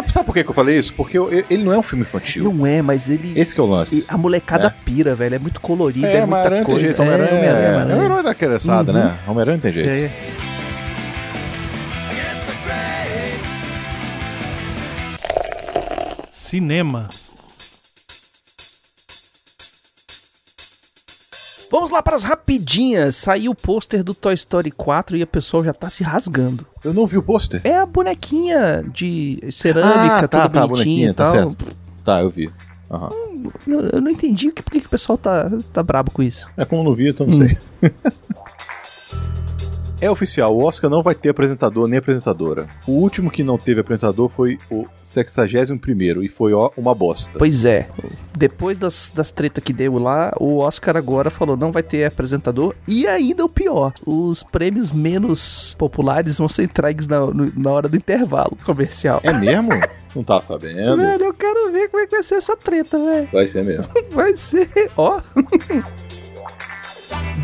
Não, 0.00 0.08
sabe 0.08 0.26
por 0.26 0.32
que, 0.32 0.48
eu 0.48 0.54
falei 0.54 0.78
isso? 0.78 0.94
Porque 0.94 1.18
eu, 1.18 1.28
ele 1.32 1.64
não 1.64 1.72
é 1.72 1.78
um 1.78 1.82
filme 1.82 2.02
infantil. 2.02 2.44
Não 2.44 2.64
é, 2.64 2.80
mas 2.80 3.08
ele. 3.08 3.32
Esse 3.34 3.52
que 3.52 3.60
é 3.60 3.64
o 3.64 3.66
lance. 3.66 4.06
A 4.08 4.16
molecada 4.16 4.68
é. 4.68 4.84
pira, 4.84 5.14
velho. 5.14 5.34
É 5.34 5.38
muito 5.40 5.60
colorido, 5.60 6.06
é, 6.06 6.18
é 6.18 6.26
muita 6.26 6.48
coisa. 6.50 6.64
Tem 6.64 6.78
jeito, 6.78 7.02
Homem-Aranha 7.02 7.32
é, 7.32 7.46
é, 7.46 7.92
é, 7.92 7.96
o 7.96 8.02
herói 8.02 8.22
da 8.22 8.34
criançada, 8.34 8.92
uhum. 8.92 8.98
né? 8.98 9.18
Homem-Aranha 9.26 9.58
tem 9.58 9.72
jeito. 9.72 9.88
É. 9.88 10.10
Cinema. 16.30 17.08
Vamos 21.70 21.90
lá 21.90 22.02
para 22.02 22.16
as 22.16 22.24
rapidinhas. 22.24 23.16
Saiu 23.16 23.52
o 23.52 23.54
pôster 23.54 24.02
do 24.02 24.14
Toy 24.14 24.34
Story 24.34 24.70
4 24.70 25.16
e 25.16 25.22
a 25.22 25.26
pessoa 25.26 25.64
já 25.64 25.72
tá 25.72 25.90
se 25.90 26.02
rasgando. 26.02 26.66
Eu 26.82 26.94
não 26.94 27.06
vi 27.06 27.18
o 27.18 27.22
pôster. 27.22 27.60
É 27.64 27.76
a 27.76 27.86
bonequinha 27.86 28.84
de 28.92 29.42
cerâmica, 29.50 30.24
ah, 30.24 30.28
tá, 30.28 30.42
toda 30.42 30.60
tá, 30.60 30.66
bonitinha 30.66 31.12
tá, 31.12 31.28
e 31.28 31.32
tal. 31.32 31.50
Tá, 31.54 31.64
tá, 32.04 32.22
eu 32.22 32.30
vi. 32.30 32.50
Uhum. 32.90 33.50
Eu, 33.66 33.80
eu, 33.80 34.00
não 34.00 34.10
entendi 34.10 34.50
por 34.50 34.72
que, 34.72 34.80
que 34.80 34.86
o 34.86 34.90
pessoal 34.90 35.18
tá, 35.18 35.50
tá 35.72 35.82
brabo 35.82 36.10
com 36.10 36.22
isso. 36.22 36.48
É 36.56 36.64
como 36.64 36.82
não 36.82 36.94
vi, 36.94 37.10
então 37.10 37.26
não 37.26 37.34
hum. 37.34 37.36
sei. 37.36 37.58
É 40.00 40.08
oficial, 40.08 40.56
o 40.56 40.62
Oscar 40.62 40.88
não 40.88 41.02
vai 41.02 41.14
ter 41.14 41.30
apresentador 41.30 41.88
nem 41.88 41.98
apresentadora. 41.98 42.68
O 42.86 42.92
último 42.92 43.30
que 43.30 43.42
não 43.42 43.58
teve 43.58 43.80
apresentador 43.80 44.28
foi 44.28 44.56
o 44.70 44.86
61 45.02 46.22
e 46.22 46.28
foi 46.28 46.52
ó, 46.52 46.70
uma 46.76 46.94
bosta. 46.94 47.36
Pois 47.36 47.64
é. 47.64 47.88
Depois 48.36 48.78
das, 48.78 49.10
das 49.12 49.30
tretas 49.30 49.62
que 49.64 49.72
deu 49.72 49.98
lá, 49.98 50.32
o 50.38 50.58
Oscar 50.58 50.96
agora 50.96 51.30
falou 51.30 51.56
não 51.56 51.72
vai 51.72 51.82
ter 51.82 52.04
apresentador. 52.04 52.76
E 52.86 53.08
ainda 53.08 53.44
o 53.44 53.48
pior, 53.48 53.92
os 54.06 54.44
prêmios 54.44 54.92
menos 54.92 55.74
populares 55.76 56.38
vão 56.38 56.48
ser 56.48 56.62
entregues 56.62 57.08
na, 57.08 57.18
na 57.56 57.70
hora 57.72 57.88
do 57.88 57.96
intervalo 57.96 58.56
comercial. 58.64 59.20
É 59.24 59.32
mesmo? 59.32 59.70
Não 60.14 60.22
tá 60.22 60.40
sabendo? 60.40 60.96
Velho, 60.96 61.24
eu 61.24 61.34
quero 61.34 61.72
ver 61.72 61.88
como 61.88 62.02
é 62.02 62.06
que 62.06 62.12
vai 62.12 62.22
ser 62.22 62.36
essa 62.36 62.56
treta, 62.56 62.98
velho. 62.98 63.28
Vai 63.32 63.48
ser 63.48 63.64
mesmo. 63.64 63.86
Vai 64.12 64.36
ser, 64.36 64.90
ó. 64.96 65.20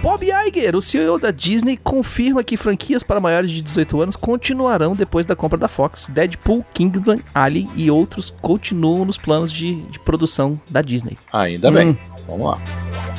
Bob 0.02 0.22
Iger, 0.24 0.76
o 0.76 0.82
CEO 0.82 1.18
da 1.18 1.30
Disney, 1.30 1.76
confirma 1.76 2.42
que 2.42 2.56
franquias 2.56 3.02
para 3.02 3.20
maiores 3.20 3.50
de 3.50 3.62
18 3.62 4.00
anos 4.00 4.16
continuarão 4.16 4.94
depois 4.94 5.26
da 5.26 5.36
compra 5.36 5.58
da 5.58 5.68
Fox. 5.68 6.06
Deadpool, 6.08 6.64
Kingdom, 6.74 7.18
Alien 7.34 7.68
e 7.74 7.90
outros 7.90 8.30
continuam 8.40 9.04
nos 9.04 9.18
planos 9.18 9.52
de, 9.52 9.76
de 9.82 9.98
produção 9.98 10.60
da 10.68 10.82
Disney. 10.82 11.16
Ainda 11.32 11.70
hum. 11.70 11.74
bem. 11.74 11.98
Vamos 12.26 12.46
lá. 12.46 13.13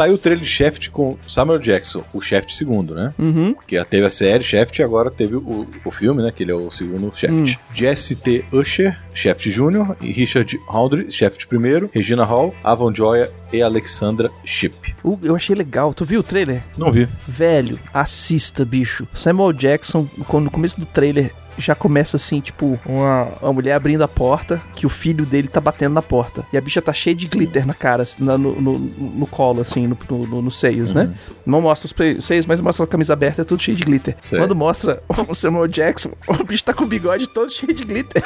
Saiu 0.00 0.14
o 0.14 0.18
trailer 0.18 0.42
de 0.42 0.48
Shaft 0.48 0.88
com 0.88 1.18
Samuel 1.26 1.58
Jackson, 1.58 2.02
o 2.14 2.22
Shaft 2.22 2.54
segundo, 2.54 2.94
né? 2.94 3.12
Uhum. 3.18 3.54
Que 3.66 3.76
já 3.76 3.84
teve 3.84 4.06
a 4.06 4.08
série 4.08 4.42
Shaft 4.42 4.78
e 4.78 4.82
agora 4.82 5.10
teve 5.10 5.36
o, 5.36 5.68
o 5.84 5.90
filme, 5.90 6.22
né? 6.22 6.32
Que 6.34 6.42
ele 6.42 6.52
é 6.52 6.54
o 6.54 6.70
segundo 6.70 7.12
Shaft. 7.14 7.34
Uhum. 7.34 7.44
Jesse 7.74 8.16
T. 8.16 8.42
Usher, 8.50 8.98
Shaft 9.12 9.50
Jr. 9.50 9.94
e 10.00 10.10
Richard 10.10 10.58
Roundtree, 10.66 11.10
Shaft 11.10 11.46
primeiro, 11.46 11.90
Regina 11.92 12.24
Hall, 12.24 12.54
Avon 12.64 12.94
Joya 12.94 13.30
e 13.52 13.60
Alexandra 13.60 14.30
Shipp. 14.42 14.94
Uh, 15.04 15.18
eu 15.22 15.36
achei 15.36 15.54
legal. 15.54 15.92
Tu 15.92 16.06
viu 16.06 16.20
o 16.20 16.22
trailer? 16.22 16.62
Não 16.78 16.90
vi. 16.90 17.06
Velho, 17.28 17.78
assista, 17.92 18.64
bicho. 18.64 19.06
Samuel 19.14 19.52
Jackson, 19.52 20.08
quando 20.26 20.44
no 20.44 20.50
começo 20.50 20.80
do 20.80 20.86
trailer, 20.86 21.30
já 21.60 21.74
começa 21.74 22.16
assim, 22.16 22.40
tipo, 22.40 22.78
uma, 22.86 23.28
uma 23.42 23.52
mulher 23.52 23.74
abrindo 23.74 24.02
a 24.02 24.08
porta, 24.08 24.60
que 24.74 24.86
o 24.86 24.88
filho 24.88 25.24
dele 25.24 25.48
tá 25.48 25.60
batendo 25.60 25.94
na 25.94 26.02
porta. 26.02 26.44
E 26.52 26.56
a 26.56 26.60
bicha 26.60 26.80
tá 26.80 26.92
cheia 26.92 27.14
de 27.14 27.26
glitter 27.26 27.66
na 27.66 27.74
cara, 27.74 28.06
no, 28.18 28.38
no, 28.38 28.78
no 28.78 29.26
colo, 29.26 29.60
assim, 29.60 29.86
no, 29.86 29.96
no, 30.08 30.42
nos 30.42 30.58
seios, 30.58 30.92
né? 30.92 31.02
uhum. 31.02 31.08
né? 31.08 31.14
Não 31.46 31.60
mostra 31.60 31.86
os 32.18 32.24
seios, 32.24 32.46
mas 32.46 32.60
mostra 32.60 32.84
a 32.84 32.88
camisa 32.88 33.12
aberta, 33.12 33.42
é 33.42 33.44
tudo 33.44 33.62
cheio 33.62 33.76
de 33.76 33.84
glitter. 33.84 34.16
Sei. 34.20 34.38
Quando 34.38 34.54
mostra 34.54 35.02
o 35.28 35.34
Samuel 35.34 35.68
Jackson, 35.68 36.12
o 36.28 36.44
bicho 36.44 36.64
tá 36.64 36.72
com 36.72 36.84
o 36.84 36.86
bigode 36.86 37.28
todo 37.28 37.52
cheio 37.52 37.74
de 37.74 37.84
glitter. 37.84 38.24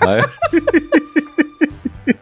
Ah, 0.00 0.18
é? 0.18 1.42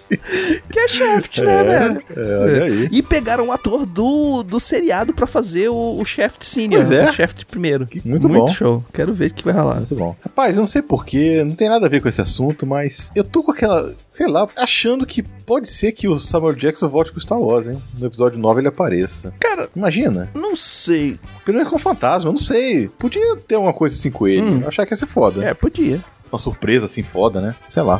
que 0.70 0.78
é 0.78 0.88
Shaft, 0.88 1.38
né, 1.38 1.60
é, 1.60 1.64
velho? 1.64 2.02
É, 2.16 2.38
olha 2.38 2.64
aí. 2.64 2.88
E 2.90 3.02
pegaram 3.02 3.48
o 3.48 3.52
ator 3.52 3.84
do, 3.84 4.42
do 4.42 4.60
seriado 4.60 5.12
pra 5.12 5.26
fazer 5.26 5.68
o, 5.68 5.96
o 6.00 6.04
Shaft 6.04 6.44
Senior. 6.44 6.80
Pois 6.80 6.90
é. 6.90 7.10
O 7.10 7.12
Shaft 7.12 7.44
primeiro. 7.46 7.86
Que, 7.86 8.06
muito, 8.06 8.28
muito 8.28 8.46
bom. 8.46 8.54
show. 8.54 8.84
Quero 8.92 9.12
ver 9.12 9.30
o 9.30 9.34
que 9.34 9.44
vai 9.44 9.54
rolar. 9.54 9.76
Muito 9.76 9.94
bom. 9.94 10.16
Rapaz, 10.22 10.56
eu 10.56 10.60
não 10.60 10.66
sei 10.66 10.82
porquê, 10.82 11.42
não 11.44 11.54
tem 11.54 11.68
nada 11.68 11.86
a 11.86 11.88
ver 11.88 12.00
com 12.00 12.08
esse 12.08 12.20
assunto, 12.20 12.66
mas 12.66 13.10
eu 13.14 13.24
tô 13.24 13.42
com 13.42 13.50
aquela, 13.50 13.92
sei 14.12 14.26
lá, 14.28 14.46
achando 14.56 15.04
que 15.06 15.22
pode 15.22 15.68
ser 15.68 15.92
que 15.92 16.08
o 16.08 16.18
Samuel 16.18 16.54
Jackson 16.54 16.88
volte 16.88 17.12
pro 17.12 17.20
Star 17.20 17.40
Wars, 17.40 17.68
hein? 17.68 17.82
No 17.98 18.06
episódio 18.06 18.38
9 18.38 18.60
ele 18.60 18.68
apareça. 18.68 19.32
Cara, 19.40 19.68
imagina. 19.74 20.28
Não 20.34 20.56
sei. 20.56 21.18
Primeiro 21.44 21.68
com 21.70 21.78
fantasma, 21.78 22.28
eu 22.28 22.32
não 22.32 22.40
sei. 22.40 22.88
Podia 22.98 23.36
ter 23.36 23.56
uma 23.56 23.72
coisa 23.72 23.94
assim 23.94 24.10
com 24.10 24.26
ele. 24.26 24.42
Hum. 24.42 24.62
Achar 24.66 24.86
que 24.86 24.92
ia 24.92 24.96
ser 24.96 25.06
foda. 25.06 25.44
É, 25.44 25.54
podia. 25.54 26.00
Uma 26.30 26.38
surpresa 26.38 26.86
assim 26.86 27.02
foda, 27.02 27.40
né? 27.40 27.54
Sei 27.70 27.82
lá. 27.82 27.98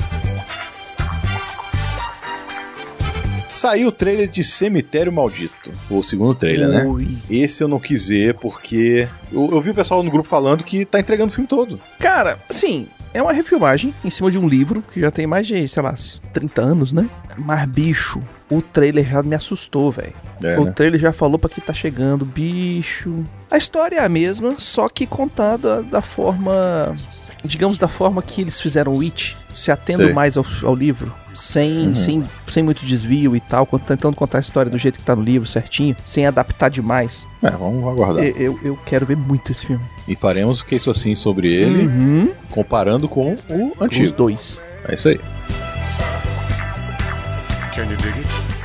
Saiu 3.56 3.88
o 3.88 3.92
trailer 3.92 4.28
de 4.28 4.44
Cemitério 4.44 5.10
Maldito. 5.10 5.72
O 5.88 6.02
segundo 6.02 6.34
trailer, 6.34 6.68
né? 6.68 6.84
Ui. 6.84 7.16
Esse 7.30 7.64
eu 7.64 7.68
não 7.68 7.78
quis 7.78 8.08
ver 8.08 8.34
porque 8.34 9.08
eu, 9.32 9.48
eu 9.50 9.60
vi 9.62 9.70
o 9.70 9.75
pessoal 9.75 10.02
no 10.02 10.10
grupo 10.10 10.28
falando 10.28 10.62
que 10.62 10.84
tá 10.84 11.00
entregando 11.00 11.30
o 11.30 11.34
filme 11.34 11.48
todo. 11.48 11.80
Cara, 11.98 12.36
assim, 12.50 12.86
é 13.14 13.22
uma 13.22 13.32
refilmagem 13.32 13.94
em 14.04 14.10
cima 14.10 14.30
de 14.30 14.36
um 14.36 14.46
livro 14.46 14.84
que 14.92 15.00
já 15.00 15.10
tem 15.10 15.26
mais 15.26 15.46
de, 15.46 15.66
sei 15.70 15.82
lá, 15.82 15.94
30 16.34 16.60
anos, 16.60 16.92
né? 16.92 17.08
Mas, 17.38 17.66
bicho, 17.66 18.22
o 18.50 18.60
trailer 18.60 19.08
já 19.08 19.22
me 19.22 19.34
assustou, 19.34 19.90
velho. 19.90 20.12
É, 20.42 20.58
o 20.58 20.66
né? 20.66 20.72
trailer 20.72 21.00
já 21.00 21.14
falou 21.14 21.38
pra 21.38 21.48
que 21.48 21.62
tá 21.62 21.72
chegando, 21.72 22.26
bicho. 22.26 23.25
A 23.50 23.56
história 23.56 23.96
é 23.96 24.04
a 24.04 24.08
mesma, 24.08 24.56
só 24.58 24.86
que 24.86 25.06
contada 25.06 25.82
da 25.82 26.02
forma. 26.02 26.94
Digamos 27.42 27.78
da 27.78 27.88
forma 27.88 28.20
que 28.20 28.42
eles 28.42 28.60
fizeram 28.60 28.92
o 28.92 29.00
It, 29.00 29.34
se 29.56 29.70
atendo 29.70 30.04
Sei. 30.04 30.12
mais 30.12 30.36
ao, 30.36 30.44
ao 30.62 30.75
livro, 30.75 31.12
sem, 31.34 31.88
Uhum. 31.88 31.94
sem, 31.94 32.22
sem 32.48 32.62
muito 32.62 32.84
desvio 32.84 33.34
e 33.34 33.40
tal, 33.40 33.66
tentando 33.86 34.14
contar 34.14 34.38
a 34.38 34.40
história 34.40 34.70
do 34.70 34.78
jeito 34.78 34.98
que 34.98 35.04
tá 35.04 35.14
no 35.16 35.22
livro, 35.22 35.48
certinho, 35.48 35.96
sem 36.06 36.26
adaptar 36.26 36.68
demais. 36.68 37.26
É, 37.42 37.50
vamos 37.50 37.84
aguardar. 37.86 38.25
Eu, 38.25 38.36
eu, 38.36 38.60
eu 38.62 38.78
quero 38.86 39.04
ver 39.06 39.16
muito 39.16 39.50
esse 39.52 39.66
filme. 39.66 39.82
E 40.06 40.14
faremos 40.14 40.60
o 40.60 40.64
que 40.66 40.75
isso 40.76 40.90
assim 40.90 41.14
sobre 41.14 41.52
ele, 41.52 41.86
Uhum. 41.86 42.30
comparando 42.50 43.08
com 43.08 43.32
o 43.48 43.72
Os 43.76 43.82
antigo. 43.82 44.12
dois. 44.12 44.62
É 44.84 44.94
isso 44.94 45.08
aí. 45.08 45.20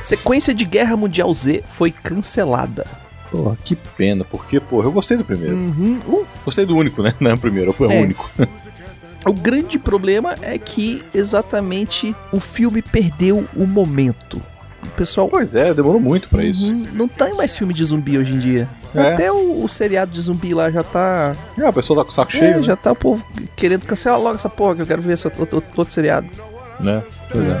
Sequência 0.02 0.54
de 0.54 0.64
Guerra 0.64 0.96
Mundial 0.96 1.32
Z 1.34 1.62
foi 1.74 1.90
cancelada. 1.90 2.86
Porra, 3.30 3.56
que 3.64 3.74
pena, 3.76 4.24
porque, 4.24 4.60
porra, 4.60 4.86
eu 4.86 4.92
gostei 4.92 5.16
do 5.16 5.24
primeiro. 5.24 5.56
Uhum. 5.56 5.98
Uh, 6.06 6.26
Gostei 6.44 6.66
do 6.66 6.76
único, 6.76 7.02
né? 7.02 7.14
Não 7.18 7.30
é 7.30 7.34
o 7.34 7.38
primeiro, 7.38 7.72
foi 7.72 7.88
o 7.88 7.92
É. 7.92 8.00
único. 8.02 8.30
O 9.26 9.32
grande 9.32 9.78
problema 9.78 10.34
é 10.42 10.58
que 10.58 11.02
exatamente 11.14 12.14
o 12.32 12.40
filme 12.40 12.82
perdeu 12.82 13.46
o 13.56 13.66
momento. 13.66 14.40
O 14.82 14.88
pessoal 14.96 15.28
Pois 15.28 15.54
é, 15.54 15.72
demorou 15.72 16.00
muito 16.00 16.28
pra 16.28 16.42
isso. 16.44 16.72
Uhum, 16.74 16.88
não 16.92 17.06
tem 17.08 17.32
mais 17.34 17.56
filme 17.56 17.72
de 17.72 17.84
zumbi 17.84 18.18
hoje 18.18 18.34
em 18.34 18.38
dia. 18.40 18.68
É. 18.94 19.14
Até 19.14 19.30
o, 19.32 19.62
o 19.64 19.68
seriado 19.68 20.10
de 20.10 20.20
zumbi 20.20 20.52
lá 20.52 20.70
já 20.70 20.82
tá. 20.82 21.36
É, 21.56 21.64
a 21.64 21.72
pessoa 21.72 21.98
tá 22.00 22.04
com 22.04 22.10
o 22.10 22.12
saco 22.12 22.32
é, 22.32 22.38
cheio, 22.38 22.62
já 22.64 22.74
tá 22.76 22.90
o 22.90 22.96
povo 22.96 23.24
querendo 23.54 23.86
cancelar 23.86 24.20
logo 24.20 24.34
essa 24.36 24.48
porra 24.48 24.74
que 24.76 24.82
eu 24.82 24.86
quero 24.86 25.00
ver 25.00 25.14
esse 25.14 25.26
outro, 25.26 25.40
outro- 25.42 25.62
outro 25.76 25.94
seriado. 25.94 26.26
né? 26.80 27.02
Pois 27.30 27.46
é. 27.46 27.60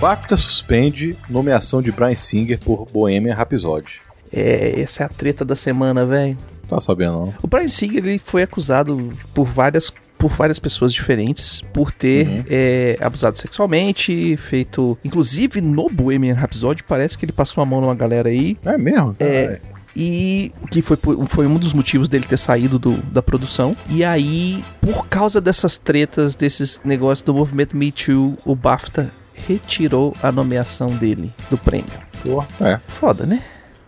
BAFTA 0.00 0.36
suspende 0.36 1.16
nomeação 1.30 1.80
de 1.80 1.90
Brian 1.92 2.14
Singer 2.14 2.58
por 2.58 2.86
Bohemian 2.92 3.34
Rhapsody. 3.34 4.00
É, 4.32 4.80
essa 4.80 5.04
é 5.04 5.06
a 5.06 5.08
treta 5.08 5.44
da 5.44 5.54
semana, 5.54 6.04
velho. 6.04 6.36
Tá 6.74 6.80
sabendo, 6.80 7.12
não? 7.12 7.34
O 7.42 7.46
Brian 7.46 7.68
Singer 7.68 7.98
ele 8.04 8.18
foi 8.18 8.42
acusado 8.42 9.12
por 9.32 9.44
várias, 9.46 9.92
por 10.18 10.30
várias 10.30 10.58
pessoas 10.58 10.92
diferentes 10.92 11.60
por 11.72 11.92
ter 11.92 12.26
Uhum. 12.26 12.44
é, 12.50 12.96
abusado 13.00 13.38
sexualmente, 13.38 14.36
feito. 14.36 14.98
Inclusive 15.04 15.60
no 15.60 15.86
Bohemian 15.88 16.34
Rhapsody, 16.34 16.82
parece 16.82 17.16
que 17.16 17.24
ele 17.24 17.32
passou 17.32 17.62
a 17.62 17.66
mão 17.66 17.80
numa 17.80 17.94
galera 17.94 18.28
aí. 18.28 18.56
É 18.64 18.76
mesmo? 18.78 19.14
É, 19.20 19.60
e 19.96 20.50
que 20.70 20.82
foi, 20.82 20.96
foi 21.28 21.46
um 21.46 21.56
dos 21.56 21.72
motivos 21.72 22.08
dele 22.08 22.24
ter 22.28 22.36
saído 22.38 22.78
do- 22.78 23.00
da 23.12 23.22
produção. 23.22 23.76
E 23.88 24.02
aí, 24.02 24.64
por 24.80 25.06
causa 25.06 25.40
dessas 25.40 25.76
tretas, 25.76 26.34
desses 26.34 26.80
negócios 26.84 27.24
do 27.24 27.32
movimento 27.32 27.76
Me 27.76 27.92
Too, 27.92 28.36
o 28.44 28.56
BAFTA 28.56 29.10
retirou 29.34 30.14
a 30.22 30.32
nomeação 30.32 30.86
dele 30.88 31.32
do 31.50 31.56
prêmio. 31.58 31.86
Porra, 32.22 32.46
é. 32.60 32.80
Foda, 32.88 33.24
né? 33.26 33.42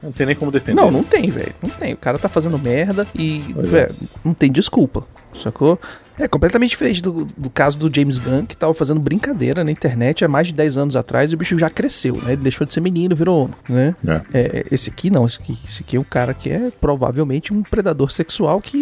Não 0.06 0.12
tem 0.12 0.24
nem 0.24 0.36
como 0.36 0.52
defender. 0.52 0.80
Não, 0.80 0.88
não 0.88 1.02
tem, 1.02 1.28
velho. 1.28 1.52
Não 1.60 1.68
tem. 1.68 1.92
O 1.92 1.96
cara 1.96 2.16
tá 2.16 2.28
fazendo 2.28 2.56
merda 2.58 3.04
e, 3.18 3.42
é. 3.58 3.62
velho, 3.62 3.94
não 4.24 4.32
tem 4.32 4.52
desculpa. 4.52 5.02
Sacou? 5.42 5.78
É 6.18 6.28
completamente 6.28 6.70
diferente 6.70 7.02
do, 7.02 7.26
do 7.36 7.50
caso 7.50 7.76
do 7.76 7.94
James 7.94 8.18
Gunn, 8.18 8.46
que 8.46 8.56
tava 8.56 8.72
fazendo 8.72 9.00
brincadeira 9.00 9.64
na 9.64 9.70
internet 9.70 10.24
há 10.24 10.28
mais 10.28 10.46
de 10.46 10.54
10 10.54 10.78
anos 10.78 10.96
atrás 10.96 11.30
e 11.30 11.34
o 11.34 11.38
bicho 11.38 11.58
já 11.58 11.68
cresceu, 11.68 12.14
né? 12.22 12.32
Ele 12.32 12.42
deixou 12.42 12.66
de 12.66 12.72
ser 12.72 12.80
menino, 12.80 13.14
virou 13.14 13.44
homem, 13.44 13.56
né? 13.68 13.94
É. 14.06 14.22
É, 14.32 14.64
esse 14.70 14.88
aqui 14.88 15.10
não, 15.10 15.26
esse 15.26 15.40
aqui, 15.40 15.58
esse 15.68 15.82
aqui 15.82 15.96
é 15.96 16.00
um 16.00 16.04
cara 16.04 16.32
que 16.32 16.48
é 16.48 16.70
provavelmente 16.80 17.52
um 17.52 17.62
predador 17.62 18.10
sexual 18.12 18.60
que 18.60 18.78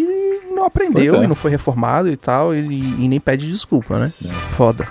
não 0.51 0.65
aprendeu 0.65 1.23
é. 1.23 1.25
e 1.25 1.27
não 1.27 1.35
foi 1.35 1.51
reformado 1.51 2.09
e 2.09 2.17
tal, 2.17 2.55
e, 2.55 2.61
e 2.61 3.09
nem 3.09 3.19
pede 3.19 3.51
desculpa, 3.51 3.99
né? 3.99 4.13
Foda. 4.57 4.87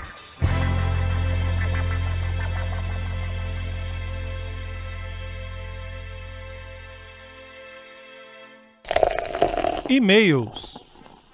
E-mails. 9.95 10.73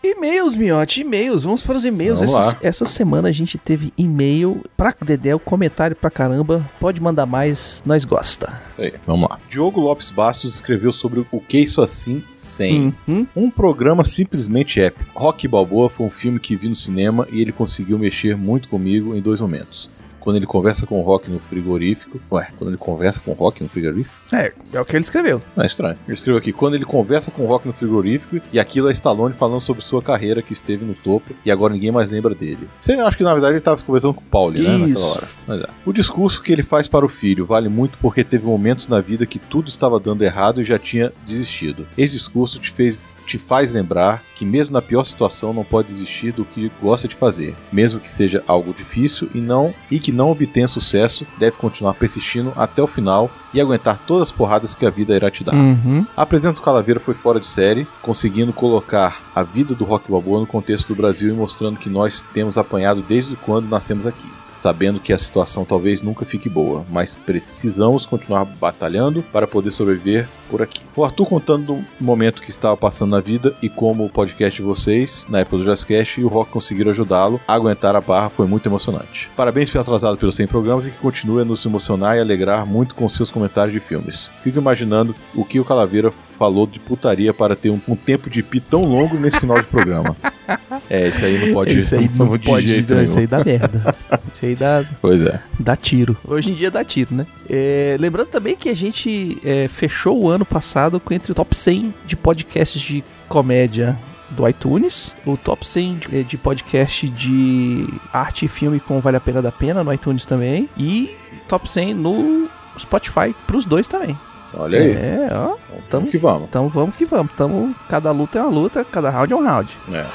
E-mails, 0.04 0.54
miote, 0.54 1.00
e-mails. 1.00 1.44
Vamos 1.44 1.62
para 1.62 1.78
os 1.78 1.86
e-mails. 1.86 2.22
Essa, 2.22 2.58
essa 2.62 2.86
semana 2.86 3.30
a 3.30 3.32
gente 3.32 3.58
teve 3.58 3.94
e-mail 3.98 4.63
pra 4.75 4.94
Dedéu, 5.01 5.39
comentário 5.39 5.96
pra 5.96 6.10
caramba. 6.10 6.70
Pode 6.78 7.01
mandar 7.01 7.25
mais, 7.25 7.82
nós 7.86 8.04
gosta. 8.04 8.62
Isso 8.74 8.82
aí, 8.82 8.94
vamos 9.08 9.30
lá. 9.30 9.39
Diogo 9.50 9.80
Lopes 9.80 10.12
Bastos 10.12 10.56
escreveu 10.56 10.92
sobre 10.92 11.25
o 11.32 11.39
Que 11.39 11.60
Isso 11.60 11.82
Assim 11.82 12.22
100. 12.36 12.94
Uhum. 13.08 13.28
Um 13.34 13.50
programa 13.50 14.04
simplesmente 14.04 14.82
épico. 14.82 15.18
Rock 15.18 15.48
Balboa 15.48 15.89
foi 15.89 16.06
um 16.06 16.12
filme 16.12 16.38
que 16.38 16.56
vi 16.56 16.68
no 16.68 16.75
cinema 16.75 17.25
e 17.32 17.42
ele 17.42 17.54
conseguiu 17.54 17.98
mexer 17.98 18.36
muito 18.36 18.68
comigo 18.68 19.16
em 19.16 19.22
dois 19.22 19.39
momentos. 19.39 19.89
Quando 20.29 20.38
ele 20.38 20.45
conversa 20.45 20.86
com 20.86 21.00
o 21.00 21.01
Rock 21.01 21.27
no 21.27 21.39
frigorífico. 21.39 22.19
Ué, 22.31 22.50
quando 22.55 22.69
ele 22.69 22.77
conversa 22.77 23.19
com 23.19 23.31
o 23.31 23.33
Rock 23.33 23.63
no 23.63 23.67
frigorífico? 23.67 24.15
É, 24.31 24.53
é 24.71 24.79
o 24.79 24.86
que 24.86 24.95
ele 24.95 25.03
escreveu. 25.03 25.41
Não 25.55 25.63
é 25.63 25.65
estranho. 25.65 25.98
Ele 26.05 26.13
escreveu 26.13 26.38
aqui: 26.38 26.53
quando 26.53 26.75
ele 26.75 26.86
conversa 26.86 27.31
com 27.31 27.41
o 27.41 27.48
Rock 27.48 27.65
no 27.65 27.74
frigorífico 27.74 28.39
e 28.53 28.59
aquilo 28.59 28.89
é 28.89 28.91
Stallone 28.91 29.33
falando 29.33 29.59
sobre 29.59 29.81
sua 29.81 30.03
carreira 30.03 30.43
que 30.43 30.53
esteve 30.53 30.86
no 30.86 30.93
topo 30.93 31.33
e 31.43 31.50
agora 31.50 31.74
ninguém 31.74 31.91
mais 31.91 32.12
lembra 32.12 32.36
dele. 32.36 32.69
Você 32.79 32.93
acha 32.93 33.17
que 33.17 33.24
na 33.24 33.33
verdade 33.33 33.53
ele 33.53 33.57
estava 33.57 33.81
conversando 33.81 34.13
com 34.13 34.21
o 34.21 34.25
Pauli, 34.25 34.62
né? 34.62 34.77
Naquela 34.77 35.05
hora. 35.07 35.27
Mas 35.48 35.62
é. 35.62 35.65
O 35.83 35.91
discurso 35.91 36.43
que 36.43 36.51
ele 36.51 36.62
faz 36.62 36.88
para 36.88 37.03
o 37.03 37.09
filho 37.09 37.43
vale 37.43 37.69
muito 37.69 37.98
porque 37.98 38.24
teve 38.24 38.45
momentos 38.45 38.88
na 38.88 39.01
vida 39.01 39.25
que 39.25 39.39
tudo 39.39 39.67
estava 39.67 40.00
dando 40.00 40.24
errado 40.24 40.62
e 40.62 40.63
já 40.63 40.77
tinha 40.77 41.12
desistido. 41.25 41.88
Esse 41.98 42.13
discurso 42.13 42.59
te, 42.59 42.69
fez, 42.69 43.15
te 43.25 43.39
faz 43.39 43.74
lembrar 43.74 44.21
que 44.36 44.45
mesmo 44.45 44.74
na 44.74 44.81
pior 44.81 45.03
situação 45.03 45.53
não 45.53 45.63
pode 45.63 45.88
desistir 45.88 46.31
do 46.31 46.45
que 46.45 46.71
gosta 46.79 47.07
de 47.07 47.15
fazer, 47.15 47.55
mesmo 47.74 48.00
que 48.00 48.09
seja 48.09 48.43
algo 48.48 48.74
difícil 48.74 49.27
e 49.33 49.39
não 49.39 49.74
e 49.89 50.00
que 50.00 50.12
não 50.12 50.19
obtenha 50.28 50.68
sucesso, 50.68 51.26
deve 51.38 51.58
continuar 51.58 51.94
persistindo 51.94 52.52
até 52.56 52.82
o 52.82 52.88
final 52.88 53.30
e 53.54 53.62
aguentar 53.62 54.00
todas 54.06 54.30
as 54.30 54.32
porradas 54.32 54.76
que 54.76 54.86
a 54.86 54.90
vida 54.90 55.16
irá 55.16 55.30
te 55.30 55.44
dar. 55.44 55.54
Uhum. 55.54 56.06
A 56.16 56.26
presença 56.26 56.56
do 56.56 56.62
Calaveira 56.62 57.00
foi 57.00 57.14
fora 57.14 57.40
de 57.40 57.48
série, 57.48 57.88
conseguindo 58.02 58.52
colocar 58.52 59.22
a 59.34 59.44
vida 59.44 59.74
do 59.74 59.86
Rock 59.86 60.10
Balboa 60.12 60.42
no 60.42 60.48
contexto 60.48 60.88
do 60.88 60.96
Brasil 60.96 61.30
e 61.34 61.38
mostrando 61.38 61.80
que 61.80 61.90
nós 61.90 62.26
temos 62.34 62.58
apanhado 62.58 63.02
desde 63.02 63.36
quando 63.36 63.70
nascemos 63.70 64.06
aqui. 64.06 64.30
Sabendo 64.60 65.00
que 65.00 65.13
a 65.13 65.18
situação 65.18 65.63
talvez 65.63 66.01
nunca 66.01 66.25
fique 66.25 66.50
boa, 66.50 66.86
mas 66.92 67.16
precisamos 67.16 68.06
continuar 68.06 68.44
batalhando 68.44 69.24
para 69.24 69.48
poder 69.48 69.72
sobreviver 69.72 70.28
por 70.50 70.62
aqui. 70.62 70.82
O 70.98 71.06
Arthur 71.06 71.25
contando 71.28 71.78
do 71.78 71.86
momento 72.01 72.42
que 72.42 72.50
estava 72.50 72.75
passando 72.75 73.12
na 73.12 73.22
vida 73.22 73.56
e 73.62 73.70
como 73.70 74.04
o 74.04 74.10
podcast 74.10 74.62
de 74.62 74.68
vocês, 74.68 75.28
na 75.30 75.39
época 75.39 75.60
do 75.60 75.63
Jazzcast, 75.63 76.20
e 76.20 76.25
o 76.25 76.28
Rock 76.28 76.51
conseguiram 76.51 76.92
ajudá-lo 76.92 77.39
a 77.48 77.54
aguentar 77.54 77.96
a 77.96 78.01
barra 78.01 78.28
foi 78.28 78.48
muito 78.48 78.68
emocionante. 78.68 79.32
Parabéns 79.34 79.72
pelo 79.72 79.82
atrasado 79.82 80.18
pelos 80.18 80.36
100 80.36 80.48
programas 80.48 80.86
e 80.86 80.92
que 80.92 80.98
continue 80.98 81.42
a 81.42 81.46
nos 81.46 81.66
emocionar 81.66 82.18
e 82.18 82.20
alegrar 82.20 82.66
muito 82.66 82.96
com 82.96 83.08
seus 83.08 83.32
comentários 83.32 83.74
de 83.74 83.80
filmes. 83.80 84.30
Fico 84.44 84.60
imaginando 84.60 85.16
o 85.34 85.46
que 85.46 85.62
o 85.62 85.63
Calaveira 85.63 86.12
falou 86.38 86.68
de 86.68 86.82
putaria 86.82 87.34
para 87.34 87.56
ter 87.56 87.70
um, 87.70 87.80
um 87.88 87.96
tempo 87.96 88.30
de 88.30 88.44
pi 88.44 88.60
tão 88.60 88.84
longo 88.84 89.16
nesse 89.16 89.39
final 89.39 89.58
de 89.58 89.68
programa. 89.68 90.18
É, 90.89 91.08
isso 91.10 91.24
aí 91.24 91.46
não 91.46 91.53
pode, 91.53 91.77
Isso 91.77 91.96
aí 91.96 92.10
não 92.15 92.38
de 92.38 92.46
pode, 92.46 92.67
jeito 92.67 92.96
não, 92.96 93.03
isso 93.03 93.19
aí 93.19 93.27
dá 93.27 93.43
merda. 93.43 93.96
Isso 94.34 94.46
aí 94.46 94.55
dá, 94.55 94.84
Pois 95.01 95.22
é. 95.24 95.39
dá 95.60 95.75
tiro. 95.75 96.15
Hoje 96.25 96.51
em 96.51 96.53
dia 96.53 96.72
dá 96.72 96.84
tiro, 96.84 97.13
né? 97.13 97.25
É, 97.50 97.98
lembrando 98.00 98.27
também 98.27 98.55
que 98.55 98.69
a 98.69 98.75
gente 98.75 99.38
é, 99.43 99.67
fechou 99.67 100.19
o 100.22 100.29
ano 100.29 100.46
passado 100.46 101.00
com 101.00 101.13
entre 101.13 101.31
o 101.31 101.36
top 101.36 101.55
100 101.55 101.93
de 102.05 102.15
podcasts 102.15 102.81
de 102.81 103.03
comédia 103.27 103.98
do 104.29 104.48
iTunes, 104.48 105.13
o 105.25 105.36
top 105.36 105.65
100 105.65 105.96
de, 105.96 106.24
de 106.24 106.38
podcast 106.38 107.10
de 107.10 107.88
arte 108.13 108.46
e 108.46 108.48
filme 108.48 108.79
com 108.79 109.00
Vale 109.00 109.17
a 109.17 109.19
Pena 109.19 109.41
da 109.41 109.51
Pena 109.51 109.84
no 109.84 109.93
iTunes 109.93 110.25
também 110.25 110.69
e 110.77 111.15
top 111.48 111.69
100 111.69 111.93
no 111.96 112.48
Spotify 112.77 113.36
pros 113.46 113.65
dois 113.65 113.88
também. 113.88 114.17
Olha 114.53 114.79
aí. 114.79 114.91
É, 114.91 115.29
ó. 115.31 115.55
Vamos 115.89 116.10
que 116.10 116.17
vamos. 116.17 116.43
Então 116.43 116.69
vamos 116.69 116.96
que 116.96 117.05
vamos. 117.05 117.31
Tamo, 117.34 117.75
cada 117.88 118.12
luta 118.12 118.39
é 118.39 118.41
uma 118.41 118.51
luta, 118.51 118.84
cada 118.86 119.10
round 119.10 119.34
é 119.34 119.36
um 119.36 119.43
round. 119.43 119.77
É. 119.91 120.05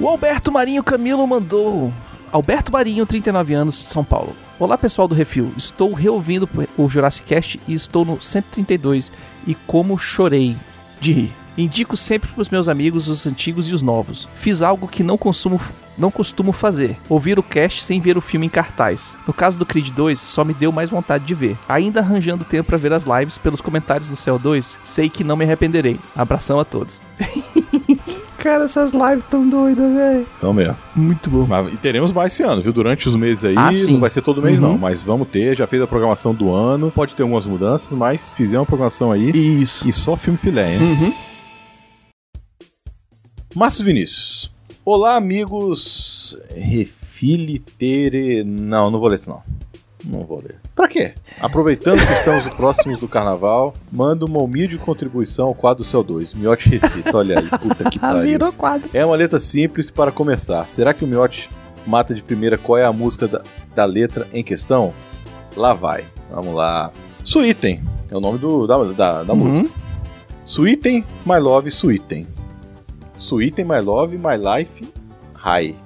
O 0.00 0.08
Alberto 0.08 0.50
Marinho 0.50 0.82
Camilo 0.82 1.26
mandou. 1.26 1.92
Alberto 2.32 2.72
Marinho, 2.72 3.04
39 3.04 3.52
anos, 3.52 3.74
São 3.74 4.02
Paulo. 4.02 4.34
Olá 4.58 4.78
pessoal 4.78 5.06
do 5.06 5.14
Refil, 5.14 5.52
estou 5.58 5.92
reouvindo 5.92 6.48
o 6.78 6.88
Jurassic 6.88 7.26
Cast 7.26 7.60
e 7.68 7.74
estou 7.74 8.02
no 8.02 8.18
132 8.18 9.12
e 9.46 9.54
como 9.54 9.98
chorei 9.98 10.56
de 11.02 11.12
rir. 11.12 11.32
Indico 11.58 11.98
sempre 11.98 12.30
para 12.30 12.40
os 12.40 12.48
meus 12.48 12.66
amigos 12.66 13.08
os 13.08 13.26
antigos 13.26 13.68
e 13.68 13.74
os 13.74 13.82
novos. 13.82 14.26
Fiz 14.36 14.62
algo 14.62 14.88
que 14.88 15.02
não 15.02 15.18
consumo 15.18 15.60
não 15.98 16.10
costumo 16.10 16.50
fazer, 16.50 16.96
ouvir 17.06 17.38
o 17.38 17.42
cast 17.42 17.84
sem 17.84 18.00
ver 18.00 18.16
o 18.16 18.22
filme 18.22 18.46
em 18.46 18.48
cartaz. 18.48 19.14
No 19.26 19.34
caso 19.34 19.58
do 19.58 19.66
Creed 19.66 19.90
2, 19.90 20.18
só 20.18 20.42
me 20.42 20.54
deu 20.54 20.72
mais 20.72 20.88
vontade 20.88 21.26
de 21.26 21.34
ver. 21.34 21.58
Ainda 21.68 22.00
arranjando 22.00 22.42
tempo 22.42 22.68
para 22.68 22.78
ver 22.78 22.94
as 22.94 23.04
lives 23.04 23.36
pelos 23.36 23.60
comentários 23.60 24.08
do 24.08 24.16
CO2, 24.16 24.78
sei 24.82 25.10
que 25.10 25.22
não 25.22 25.36
me 25.36 25.44
arrependerei. 25.44 26.00
Abração 26.16 26.58
a 26.58 26.64
todos. 26.64 27.02
Cara, 28.40 28.64
essas 28.64 28.90
lives 28.92 29.24
tão 29.30 29.46
doidas, 29.48 29.92
velho. 29.94 30.26
Então 30.38 30.52
mesmo. 30.54 30.74
Muito 30.96 31.28
bom. 31.28 31.46
Mas, 31.46 31.72
e 31.74 31.76
teremos 31.76 32.10
mais 32.10 32.32
esse 32.32 32.42
ano, 32.42 32.62
viu? 32.62 32.72
Durante 32.72 33.06
os 33.06 33.14
meses 33.14 33.44
aí. 33.44 33.54
Ah, 33.56 33.70
sim. 33.72 33.92
não 33.92 34.00
vai 34.00 34.08
ser 34.08 34.22
todo 34.22 34.40
mês, 34.40 34.58
Uhum. 34.58 34.68
não. 34.72 34.78
Mas 34.78 35.02
vamos 35.02 35.28
ter. 35.28 35.54
Já 35.54 35.66
fez 35.66 35.82
a 35.82 35.86
programação 35.86 36.34
do 36.34 36.50
ano. 36.50 36.90
Pode 36.90 37.14
ter 37.14 37.22
algumas 37.22 37.44
mudanças, 37.46 37.92
mas 37.92 38.32
fizemos 38.32 38.60
uma 38.60 38.66
programação 38.66 39.12
aí. 39.12 39.30
Isso. 39.30 39.86
E 39.86 39.92
só 39.92 40.16
filme 40.16 40.38
filé, 40.38 40.74
hein? 40.74 40.80
Uhum. 40.82 41.12
Márcio 43.54 43.84
Vinícius. 43.84 44.50
Olá, 44.84 45.16
amigos. 45.16 46.36
Refilitere. 46.54 48.42
Não, 48.44 48.90
não 48.90 48.98
vou 48.98 49.08
ler 49.08 49.16
isso, 49.16 49.28
não. 49.28 49.42
Não 50.06 50.24
vou 50.26 50.38
ler. 50.40 50.59
Pra 50.74 50.88
quê? 50.88 51.12
Aproveitando 51.40 51.98
que 51.98 52.12
estamos 52.12 52.48
próximos 52.54 52.98
do 53.00 53.08
carnaval, 53.08 53.74
manda 53.92 54.24
uma 54.24 54.42
humilde 54.42 54.78
contribuição 54.78 55.48
ao 55.48 55.54
quadro 55.54 55.84
CO2. 55.84 56.34
Miote 56.34 56.68
recita, 56.70 57.16
olha 57.16 57.38
aí. 57.38 57.48
Puta 57.48 57.90
que 57.90 57.98
Ah, 58.02 58.12
pariu. 58.12 58.22
virou 58.22 58.52
quadro. 58.52 58.88
É 58.94 59.04
uma 59.04 59.16
letra 59.16 59.38
simples 59.38 59.90
para 59.90 60.10
começar. 60.10 60.66
Será 60.68 60.94
que 60.94 61.04
o 61.04 61.08
Miote 61.08 61.50
mata 61.86 62.14
de 62.14 62.22
primeira 62.22 62.56
qual 62.56 62.78
é 62.78 62.84
a 62.84 62.92
música 62.92 63.28
da, 63.28 63.42
da 63.74 63.84
letra 63.84 64.26
em 64.32 64.42
questão? 64.42 64.94
Lá 65.56 65.74
vai. 65.74 66.04
Vamos 66.30 66.54
lá. 66.54 66.90
Suítem 67.24 67.82
é 68.10 68.16
o 68.16 68.20
nome 68.20 68.38
do, 68.38 68.66
da, 68.66 68.82
da, 68.84 69.22
da 69.24 69.32
Uhum. 69.32 69.38
música. 69.38 69.68
Suítem, 70.44 71.04
My 71.26 71.38
Love, 71.38 71.70
Suítem. 71.70 72.26
Suítem, 73.16 73.64
My 73.64 73.80
Love, 73.80 74.16
My 74.18 74.36
Life, 74.36 74.90
High. 75.34 75.76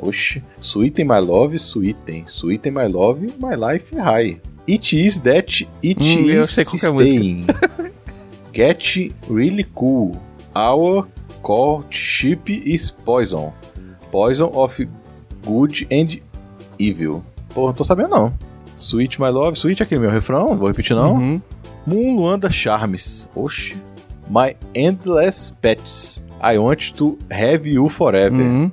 Oxi. 0.00 0.42
Suítem, 0.60 1.04
My 1.04 1.20
Love, 1.20 1.58
Suítem. 1.58 2.24
Suítem, 2.26 2.72
My 2.72 2.86
Love, 2.86 3.26
My 3.38 3.54
Life, 3.56 3.94
High. 3.96 4.40
It 4.68 4.92
is 4.94 5.20
that 5.20 5.66
it 5.82 5.98
Hum, 6.00 6.30
is 6.30 6.58
é 6.58 6.64
staying. 6.64 7.46
Get 8.52 9.14
really 9.28 9.64
cool. 9.74 10.20
Our 10.54 11.06
courtship 11.42 12.50
is 12.50 12.90
poison. 12.90 13.52
Poison 14.10 14.50
of 14.52 14.86
good 15.46 15.86
and 15.90 16.20
evil. 16.78 17.22
Pô, 17.54 17.66
não 17.66 17.72
tô 17.72 17.84
sabendo 17.84 18.10
não. 18.10 18.34
Sweet 18.76 19.20
My 19.20 19.28
Love, 19.30 19.56
Sweet 19.58 19.82
é 19.82 19.84
aquele 19.84 20.00
meu 20.02 20.10
refrão, 20.10 20.50
não 20.50 20.58
vou 20.58 20.68
repetir 20.68 20.94
não. 20.94 21.14
Uhum. 21.14 21.42
Moon 21.86 22.16
Luanda 22.16 22.50
Charmes. 22.50 23.28
Oxi. 23.34 23.76
My 24.28 24.54
Endless 24.74 25.52
Pets. 25.60 26.22
I 26.42 26.58
want 26.58 26.92
to 26.96 27.18
have 27.30 27.66
you 27.68 27.88
forever. 27.88 28.36
Uhum. 28.36 28.70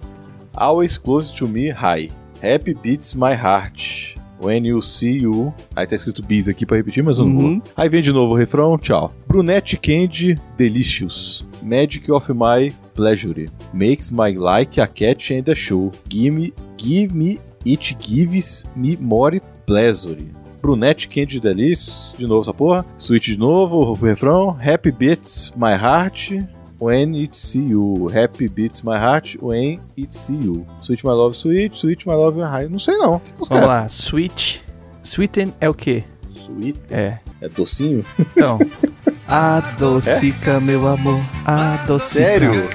Always 0.58 0.98
close 0.98 1.34
to 1.36 1.48
me, 1.48 1.70
high. 1.70 2.10
Happy 2.42 2.74
beats 2.74 3.14
my 3.14 3.34
heart. 3.34 4.16
When 4.40 4.66
you 4.66 4.82
see 4.82 5.20
you. 5.20 5.54
Aí 5.76 5.88
tá 5.88 5.96
escrito 5.96 6.22
bis 6.22 6.48
aqui 6.48 6.66
pra 6.66 6.78
repetir, 6.78 7.04
mas 7.04 7.18
eu 7.18 7.26
não 7.26 7.40
vou. 7.40 7.50
Uhum. 7.50 7.62
Aí 7.76 7.90
vem 7.90 8.02
de 8.02 8.12
novo 8.12 8.34
o 8.34 8.38
refrão, 8.38 8.78
tchau. 8.78 9.14
Brunette 9.28 9.78
Candy 9.78 10.36
Delicious. 10.58 11.46
Magic 11.64 12.12
of 12.12 12.32
my 12.34 12.74
pleasure. 12.94 13.50
Makes 13.74 14.12
my 14.12 14.36
like 14.36 14.80
a 14.80 14.88
cat 14.88 15.34
and 15.34 15.50
a 15.52 15.56
show. 15.56 15.92
Give 16.10 16.32
me, 16.32 16.54
give 16.78 17.16
me, 17.16 17.40
it 17.66 17.96
gives 18.00 18.66
me 18.76 18.98
more 19.00 19.42
pleasure. 19.66 20.18
Brunette 20.62 21.08
Candy 21.08 21.40
Delicious. 21.40 22.14
De 22.18 22.28
novo 22.28 22.42
essa 22.42 22.54
porra. 22.54 22.86
Sweet 22.98 23.32
de 23.32 23.40
novo, 23.40 23.78
o 23.78 23.94
refrão. 23.94 24.50
Happy 24.50 24.92
beats 24.92 25.52
my 25.56 25.74
heart. 25.74 26.38
When 26.86 27.16
it 27.16 27.36
see 27.36 27.70
you. 27.70 28.10
Happy 28.10 28.48
beats 28.48 28.84
my 28.84 29.00
heart 29.00 29.36
when 29.42 29.80
it 29.98 30.14
see 30.14 30.36
you. 30.36 30.68
Sweet 30.84 31.04
my 31.04 31.14
love, 31.14 31.36
sweet. 31.36 31.76
Sweet 31.76 32.06
my 32.06 32.14
love, 32.14 32.40
high. 32.40 32.70
Não 32.70 32.78
sei 32.78 32.96
não. 32.98 33.18
Que 33.18 33.50
Vamos 33.50 33.64
é 33.64 33.66
lá. 33.66 33.88
Sweet. 33.90 34.64
Sweeten 35.04 35.52
é 35.60 35.68
o 35.68 35.74
quê? 35.74 36.04
Sweet. 36.36 36.80
É. 36.92 37.18
É 37.42 37.50
docinho? 37.50 38.06
Então. 38.20 38.60
Adocica, 39.28 40.60
meu 40.60 40.88
amor. 40.88 41.20
Adocica. 41.44 42.24
Sério? 42.24 42.70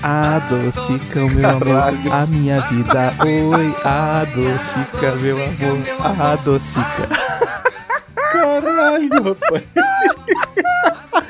Adocica, 0.00 1.26
meu 1.26 1.50
amor. 1.50 2.12
A 2.12 2.24
minha 2.24 2.60
vida. 2.60 3.12
Oi. 3.24 3.74
Adocica, 3.82 5.16
meu 5.16 5.38
amor. 5.44 6.20
Adocica. 6.20 7.08
Caralho, 8.30 9.22
rapaz. 9.24 9.64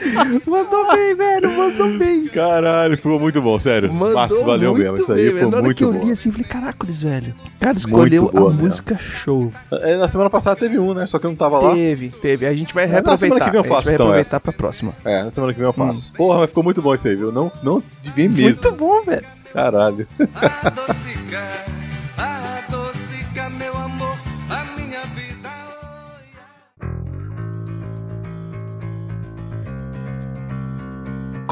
Mandou 0.46 0.88
bem, 0.94 1.14
velho. 1.14 1.56
Mandou 1.56 1.98
bem. 1.98 2.26
Caralho, 2.28 2.96
ficou 2.96 3.18
muito 3.18 3.40
bom, 3.42 3.58
sério. 3.58 3.92
Mandou 3.92 4.14
Márcio, 4.14 4.44
valeu 4.44 4.72
muito 4.72 4.82
mesmo. 4.84 4.98
Isso 5.00 5.12
bem, 5.14 5.22
aí 5.22 5.28
velho. 5.30 5.38
foi 5.40 5.50
Na 5.50 5.56
hora 5.56 5.64
muito 5.64 5.76
que 5.78 5.84
eu 5.84 5.92
bom. 5.92 6.04
li 6.04 6.12
assim, 6.12 6.28
eu 6.28 6.32
falei, 6.34 6.48
caracoles, 6.48 7.02
velho. 7.02 7.34
Cara, 7.60 7.76
escolheu 7.76 8.30
a 8.34 8.40
mesmo. 8.40 8.50
música 8.54 8.98
show. 8.98 9.52
É, 9.72 9.96
Na 9.96 10.08
semana 10.08 10.30
passada 10.30 10.56
teve 10.56 10.78
um, 10.78 10.94
né? 10.94 11.06
Só 11.06 11.18
que 11.18 11.26
eu 11.26 11.30
não 11.30 11.36
tava 11.36 11.58
lá. 11.58 11.74
Teve, 11.74 12.08
teve. 12.10 12.46
A 12.46 12.54
gente 12.54 12.72
vai 12.74 12.84
É, 12.84 12.86
na 12.86 12.92
reaproveitar. 12.94 13.26
semana 13.26 13.44
que 13.44 13.50
vem 13.50 13.60
eu 13.60 13.64
faço, 13.64 13.84
vai 13.84 13.94
então, 13.94 14.06
reaproveitar 14.06 14.20
essa. 14.36 14.40
pra 14.40 14.52
próxima. 14.52 14.92
É, 15.04 15.24
na 15.24 15.30
semana 15.30 15.52
que 15.52 15.58
vem 15.58 15.66
eu 15.66 15.70
Hum. 15.70 15.88
faço. 15.88 16.12
Porra, 16.12 16.38
mas 16.40 16.48
ficou 16.48 16.62
muito 16.62 16.80
bom 16.82 16.94
isso 16.94 17.08
aí, 17.08 17.16
viu? 17.16 17.32
Não, 17.32 17.50
não 17.62 17.82
devia 18.02 18.28
mesmo. 18.28 18.70
Muito 18.70 18.72
bom, 18.78 19.02
velho. 19.02 19.24
Caralho. 19.52 20.06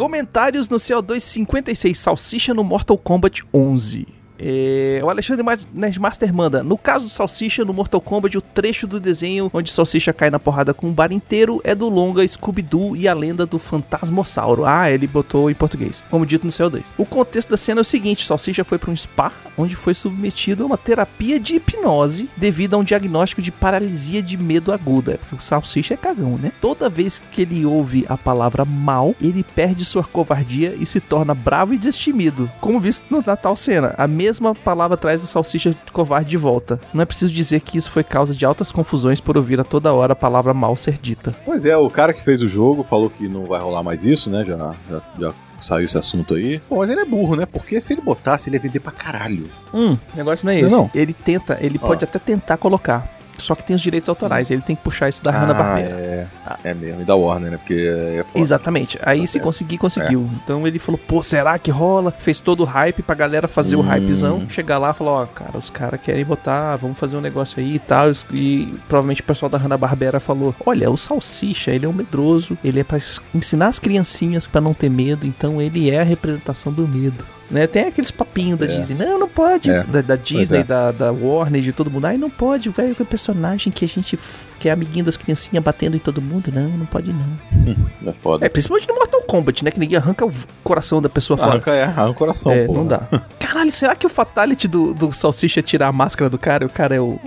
Comentários 0.05 0.69
no 0.69 0.77
CO256 0.77 1.95
Salsicha 1.95 2.53
no 2.53 2.62
Mortal 2.62 2.99
Kombat 2.99 3.38
11. 3.51 4.23
É, 4.38 5.01
o 5.03 5.09
Alexandre 5.11 5.42
Ma- 5.44 5.59
Nerdmaster 5.73 6.33
manda. 6.35 6.62
No 6.62 6.77
caso 6.77 7.05
do 7.05 7.11
Salsicha 7.11 7.64
no 7.64 7.73
Mortal 7.73 8.01
Kombat, 8.01 8.37
o 8.37 8.40
trecho 8.40 8.87
do 8.87 8.99
desenho 8.99 9.51
onde 9.53 9.70
Salsicha 9.70 10.12
cai 10.12 10.31
na 10.31 10.38
porrada 10.40 10.75
com 10.75 10.88
o 10.88 10.92
bar 10.92 11.12
inteiro 11.12 11.61
é 11.64 11.75
do 11.75 11.88
longa 11.88 12.27
Scooby-Doo 12.27 12.97
e 12.97 13.07
a 13.07 13.14
lenda 13.14 13.47
do 13.47 13.59
Fantasmossauro. 13.59 14.64
Ah, 14.64 14.90
ele 14.90 15.07
botou 15.07 15.51
em 15.51 15.55
português, 15.55 16.03
como 16.11 16.27
dito 16.27 16.44
no 16.47 16.53
CO2. 16.53 16.92
O 16.99 17.07
contexto 17.07 17.51
da 17.51 17.57
cena 17.57 17.81
é 17.81 17.83
o 17.83 17.85
seguinte: 17.85 18.27
Salsicha 18.27 18.64
foi 18.64 18.79
para 18.79 18.90
um 18.90 18.97
spa 18.97 19.33
onde 19.57 19.77
foi 19.77 19.94
submetido 19.94 20.64
a 20.64 20.66
uma 20.66 20.77
terapia 20.79 21.38
de 21.38 21.57
hipnose 21.57 22.29
devido 22.37 22.75
a 22.75 22.79
um 22.79 22.85
diagnóstico 22.85 23.40
de 23.40 23.53
paralisia 23.53 24.20
de 24.23 24.37
medo 24.37 24.73
aguda. 24.73 25.18
Porque 25.20 25.37
o 25.37 25.40
Salsicha 25.40 25.94
é 25.94 25.97
cagão, 25.97 26.37
né? 26.37 26.51
Toda 26.61 26.88
vez 26.88 27.23
que 27.31 27.42
ele 27.42 27.64
ouve 27.64 28.05
a 28.09 28.16
palavra 28.18 28.64
mal, 28.64 29.14
ele 29.20 29.44
perde 29.44 29.85
sua 29.85 30.03
covardia 30.03 30.75
e 30.79 30.85
se 30.85 31.01
torna 31.01 31.35
bravo 31.35 31.73
e 31.73 31.79
destemido. 31.79 32.51
Como 32.61 32.81
visto 32.81 33.05
no 33.11 33.23
Natal 33.25 33.55
Cena, 33.57 33.94
a 33.97 34.09
mesma 34.24 34.54
palavra 34.54 34.96
traz 34.96 35.22
o 35.22 35.26
Salsicha 35.26 35.74
covarde 35.92 36.30
de 36.30 36.37
volta. 36.37 36.80
Não 36.92 37.02
é 37.02 37.04
preciso 37.04 37.32
dizer 37.32 37.60
que 37.60 37.78
isso 37.78 37.90
foi 37.90 38.02
causa 38.04 38.34
de 38.34 38.44
altas 38.44 38.72
confusões 38.72 39.20
por 39.20 39.37
ouvir 39.37 39.60
a 39.60 39.64
toda 39.64 39.92
hora 39.92 40.12
a 40.12 40.16
palavra 40.16 40.52
mal 40.54 40.74
ser 40.76 40.98
dita. 40.98 41.34
Pois 41.44 41.64
é, 41.64 41.76
o 41.76 41.88
cara 41.90 42.12
que 42.12 42.22
fez 42.22 42.42
o 42.42 42.48
jogo 42.48 42.82
falou 42.82 43.10
que 43.10 43.28
não 43.28 43.46
vai 43.46 43.60
rolar 43.60 43.82
mais 43.82 44.04
isso, 44.04 44.30
né? 44.30 44.44
Já, 44.44 44.56
já, 44.90 45.02
já 45.18 45.34
saiu 45.60 45.84
esse 45.84 45.96
assunto 45.98 46.34
aí. 46.34 46.58
Pô, 46.68 46.76
mas 46.78 46.90
ele 46.90 47.00
é 47.00 47.04
burro, 47.04 47.37
né? 47.37 47.46
Porque 47.46 47.80
se 47.80 47.92
ele 47.94 48.00
botasse, 48.00 48.48
ele 48.48 48.56
ia 48.56 48.60
vender 48.62 48.80
pra 48.80 48.92
caralho. 48.92 49.48
Hum, 49.72 49.92
o 50.12 50.16
negócio 50.16 50.44
não 50.46 50.52
é 50.52 50.60
Não, 50.60 50.66
esse. 50.66 50.76
não. 50.76 50.90
Ele 50.94 51.12
tenta, 51.12 51.58
ele 51.60 51.78
Ó. 51.82 51.87
pode 51.87 52.04
até 52.04 52.18
tentar 52.18 52.56
colocar. 52.56 53.08
Só 53.38 53.55
que 53.55 53.64
tem 53.64 53.75
os 53.75 53.83
direitos 53.83 54.09
autorais, 54.09 54.51
ele 54.51 54.62
tem 54.62 54.77
que 54.77 54.83
puxar 54.83 55.09
isso 55.09 55.23
da 55.23 55.31
Hanna-Barbera. 55.31 55.88
é. 55.90 56.27
É 56.62 56.75
mesmo, 56.75 57.03
e 57.03 57.05
da 57.05 57.14
Warner, 57.14 57.51
né? 57.53 57.57
Porque 57.59 57.75
é 57.75 58.25
foda. 58.25 58.38
Exatamente. 58.44 58.99
Aí 59.03 59.20
Tá 59.20 59.27
se 59.27 59.40
conseguir, 59.40 59.79
conseguiu. 59.79 60.29
Então 60.42 60.66
ele 60.66 60.79
falou, 60.79 60.99
pô, 60.99 61.23
será 61.23 61.59
que 61.59 61.70
rola? 61.70 62.11
Fez 62.18 62.40
todo 62.40 62.61
o 62.61 62.64
hype 62.64 63.03
pra 63.03 63.14
galera 63.14 63.49
fazer 63.49 63.77
o 63.77 63.81
Hum. 63.81 63.88
hypezão. 63.90 64.49
Chegar 64.49 64.79
lá 64.79 64.90
e 64.90 64.94
falar, 64.94 65.11
ó, 65.11 65.27
cara, 65.27 65.57
os 65.59 65.68
caras 65.70 66.01
querem 66.01 66.25
botar, 66.25 66.77
vamos 66.77 66.97
fazer 66.99 67.16
um 67.16 67.20
negócio 67.20 67.61
aí 67.61 67.75
e 67.75 67.79
tal. 67.79 68.07
E 68.33 68.75
provavelmente 68.88 69.20
o 69.20 69.25
pessoal 69.25 69.49
da 69.51 69.59
Hanna-Barbera 69.59 70.20
falou, 70.20 70.55
olha, 70.64 70.90
o 70.90 70.97
Salsicha, 70.97 71.70
ele 71.70 71.87
é 71.87 71.88
um 71.88 71.92
medroso, 71.92 72.57
ele 72.64 72.81
é 72.81 72.85
pra 72.85 72.99
ensinar 73.35 73.68
as 73.68 73.79
criancinhas 73.79 74.47
pra 74.47 74.61
não 74.61 74.73
ter 74.75 74.88
medo, 74.90 75.27
então 75.27 75.61
ele 75.61 75.90
é 75.90 76.01
a 76.01 76.05
representação 76.05 76.73
do 76.73 76.87
medo. 76.87 77.25
Né? 77.50 77.66
Tem 77.66 77.85
aqueles 77.85 78.11
papinhos 78.11 78.59
da. 78.59 78.66
Disney. 78.66 78.96
Não, 78.96 79.18
não 79.18 79.28
pode. 79.28 79.70
É. 79.70 79.83
Da, 79.85 80.00
da 80.00 80.16
Disney, 80.16 80.61
é. 80.61 80.64
da, 80.64 80.90
da 80.90 81.12
Warner, 81.12 81.61
de 81.61 81.72
todo 81.72 81.90
mundo. 81.90 82.07
Ai, 82.07 82.16
não 82.16 82.30
pode, 82.30 82.70
velho, 82.70 82.94
que 82.94 83.02
é 83.02 83.04
personagem 83.04 83.72
que 83.72 83.85
a 83.85 83.88
gente. 83.88 84.18
que 84.59 84.68
é 84.68 84.72
amiguinho 84.72 85.04
das 85.04 85.16
criancinhas 85.16 85.62
batendo 85.62 85.96
em 85.96 86.00
todo 86.00 86.22
mundo. 86.22 86.50
Não, 86.52 86.68
não 86.70 86.87
pode 86.87 87.12
não. 87.12 87.74
É 88.07 88.12
foda. 88.12 88.46
É, 88.46 88.48
principalmente 88.48 88.88
no 88.88 88.94
Mortal 88.94 89.22
Kombat, 89.22 89.64
né? 89.64 89.70
Que 89.70 89.78
ninguém 89.78 89.98
arranca 89.98 90.24
o 90.24 90.33
coração 90.62 91.02
da 91.02 91.09
pessoa 91.09 91.37
fora. 91.37 91.50
Arranca, 91.50 91.72
é, 91.72 91.85
arranca 91.85 92.11
o 92.11 92.14
coração, 92.14 92.52
é, 92.52 92.64
pô. 92.64 92.72
não 92.72 92.87
dá. 92.87 93.02
Caralho, 93.38 93.72
será 93.72 93.94
que 93.94 94.07
o 94.07 94.11
Fatality 94.11 94.66
do, 94.66 94.94
do 94.94 95.12
Salsicha 95.12 95.61
é 95.61 95.62
tirar 95.62 95.88
a 95.88 95.92
máscara 95.92 96.30
do 96.30 96.38
cara 96.38 96.64
e 96.64 96.66
o 96.66 96.70
cara 96.70 96.94
é 96.94 97.00
o. 97.00 97.20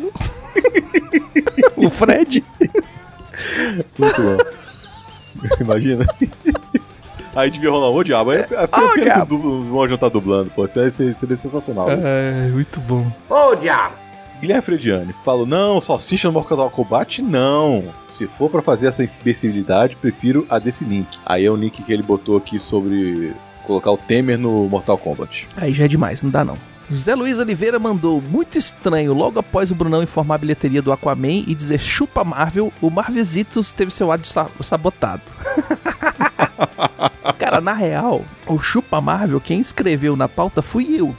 o 1.78 1.90
Fred? 1.90 2.44
Muito 3.98 4.22
bom. 4.22 4.38
Imagina. 5.62 6.06
Aí 7.38 7.52
devia 7.52 7.70
rolar 7.70 7.90
o 7.90 8.04
diabo. 8.04 8.32
Aí, 8.32 8.40
Ô, 8.42 8.68
pena 8.94 9.04
diabo. 9.04 9.40
que 9.40 9.46
o 9.72 9.84
Anjo 9.84 9.98
tá 9.98 10.10
dublando, 10.10 10.50
pô. 10.50 10.68
Seria, 10.68 10.90
seria 10.90 11.36
sensacional 11.36 11.92
isso. 11.96 12.08
É, 12.08 12.50
muito 12.52 12.80
bom. 12.80 13.06
Guilherme 14.42 14.62
Frediani 14.62 15.14
fala: 15.24 15.46
Não, 15.46 15.80
salsicha 15.80 16.28
no 16.28 16.34
Mortal 16.34 16.70
Kombat, 16.70 17.22
não. 17.22 17.86
Se 18.08 18.28
for 18.28 18.50
pra 18.50 18.62
fazer 18.62 18.88
essa 18.88 19.04
imbecilidade, 19.04 19.96
prefiro 19.98 20.46
a 20.50 20.60
desse 20.60 20.84
link. 20.84 21.18
Aí 21.26 21.46
é 21.46 21.52
o 21.52 21.56
link 21.56 21.82
que 21.84 21.94
ele 21.94 22.04
botou 22.04 22.38
aqui 22.38 22.58
sobre 22.60 23.34
colocar 23.66 23.92
o 23.92 23.98
Temer 23.98 24.38
no 24.38 24.68
Mortal 24.68 24.98
Kombat. 24.98 25.48
Aí 25.58 25.74
já 25.74 25.86
é 25.86 25.88
demais, 25.88 26.22
não 26.24 26.30
dá 26.30 26.44
não. 26.44 26.58
Zé 26.92 27.14
Luiz 27.16 27.38
Oliveira 27.38 27.78
mandou 27.78 28.22
muito 28.30 28.58
estranho 28.58 29.14
logo 29.14 29.38
após 29.40 29.72
o 29.72 29.76
Brunão 29.76 30.02
informar 30.02 30.36
a 30.36 30.38
bilheteria 30.38 30.82
do 30.82 30.92
Aquaman 30.94 31.44
e 31.46 31.54
dizer 31.54 31.80
chupa 31.80 32.24
Marvel, 32.24 32.72
o 32.82 32.90
Marvesitos 32.90 33.74
teve 33.74 33.92
seu 33.92 34.10
áudio 34.10 34.26
sa- 34.28 34.48
sabotado. 34.62 35.22
Cara, 37.38 37.62
na 37.62 37.74
real, 37.74 38.24
o 38.48 38.60
Chupa 38.60 39.00
Marvel, 39.02 39.40
quem 39.42 39.60
escreveu 39.60 40.16
na 40.16 40.28
pauta 40.28 40.62
fui 40.62 41.00
eu. 41.00 41.16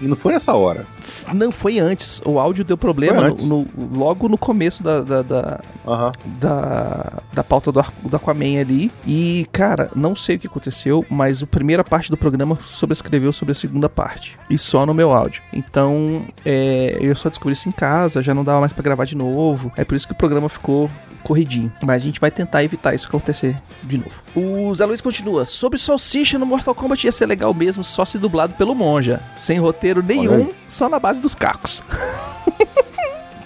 E 0.00 0.08
não 0.08 0.16
foi 0.16 0.34
essa 0.34 0.52
hora. 0.54 0.84
Não, 1.32 1.52
foi 1.52 1.78
antes. 1.78 2.20
O 2.24 2.40
áudio 2.40 2.64
deu 2.64 2.76
problema 2.76 3.28
no- 3.28 3.36
no- 3.46 3.68
logo 3.96 4.28
no 4.28 4.36
começo 4.36 4.82
da, 4.82 5.00
da, 5.00 5.22
da, 5.22 5.60
Aham. 5.86 6.10
da, 6.40 7.12
da 7.32 7.44
pauta 7.44 7.70
do, 7.70 7.84
do 8.02 8.16
Aquaman 8.16 8.58
ali. 8.60 8.90
E, 9.06 9.46
cara, 9.52 9.92
não 9.94 10.16
sei 10.16 10.34
o 10.34 10.38
que 10.40 10.48
aconteceu, 10.48 11.06
mas 11.08 11.40
a 11.40 11.46
primeira 11.46 11.84
parte 11.84 12.10
do 12.10 12.16
programa 12.16 12.58
sobrescreveu 12.64 13.32
sobre 13.32 13.52
a 13.52 13.54
segunda 13.54 13.88
parte. 13.88 14.36
E 14.50 14.58
só 14.58 14.84
no 14.84 14.92
meu 14.92 15.12
áudio. 15.14 15.40
Então, 15.52 16.24
é, 16.44 16.96
eu 17.00 17.14
só 17.14 17.28
descobri 17.28 17.52
isso 17.52 17.68
em 17.68 17.72
casa, 17.72 18.20
já 18.24 18.34
não 18.34 18.42
dava 18.42 18.58
mais 18.58 18.72
pra 18.72 18.82
gravar 18.82 19.04
de 19.04 19.16
novo. 19.16 19.70
É 19.76 19.84
por 19.84 19.94
isso 19.94 20.08
que 20.08 20.14
o 20.14 20.16
programa 20.16 20.48
ficou 20.48 20.90
corridinho. 21.22 21.72
Mas 21.82 22.02
a 22.02 22.04
gente 22.04 22.20
vai 22.20 22.30
tentar 22.30 22.62
evitar 22.64 22.94
isso 22.94 23.06
acontecer 23.08 23.56
de 23.82 23.98
novo. 23.98 24.10
O 24.34 24.74
Zé 24.74 24.84
Luiz 24.84 25.00
continua. 25.00 25.44
Sobre 25.44 25.78
Salsicha 25.78 26.38
no 26.38 26.46
Mortal 26.46 26.74
Kombat 26.74 27.04
ia 27.06 27.12
ser 27.12 27.26
legal 27.26 27.52
mesmo 27.54 27.82
só 27.84 28.04
se 28.04 28.18
dublado 28.18 28.54
pelo 28.54 28.74
Monja. 28.74 29.20
Sem 29.36 29.58
roteiro 29.58 30.02
nenhum, 30.02 30.50
só 30.68 30.88
na 30.88 30.98
base 30.98 31.20
dos 31.20 31.34
cacos. 31.34 31.82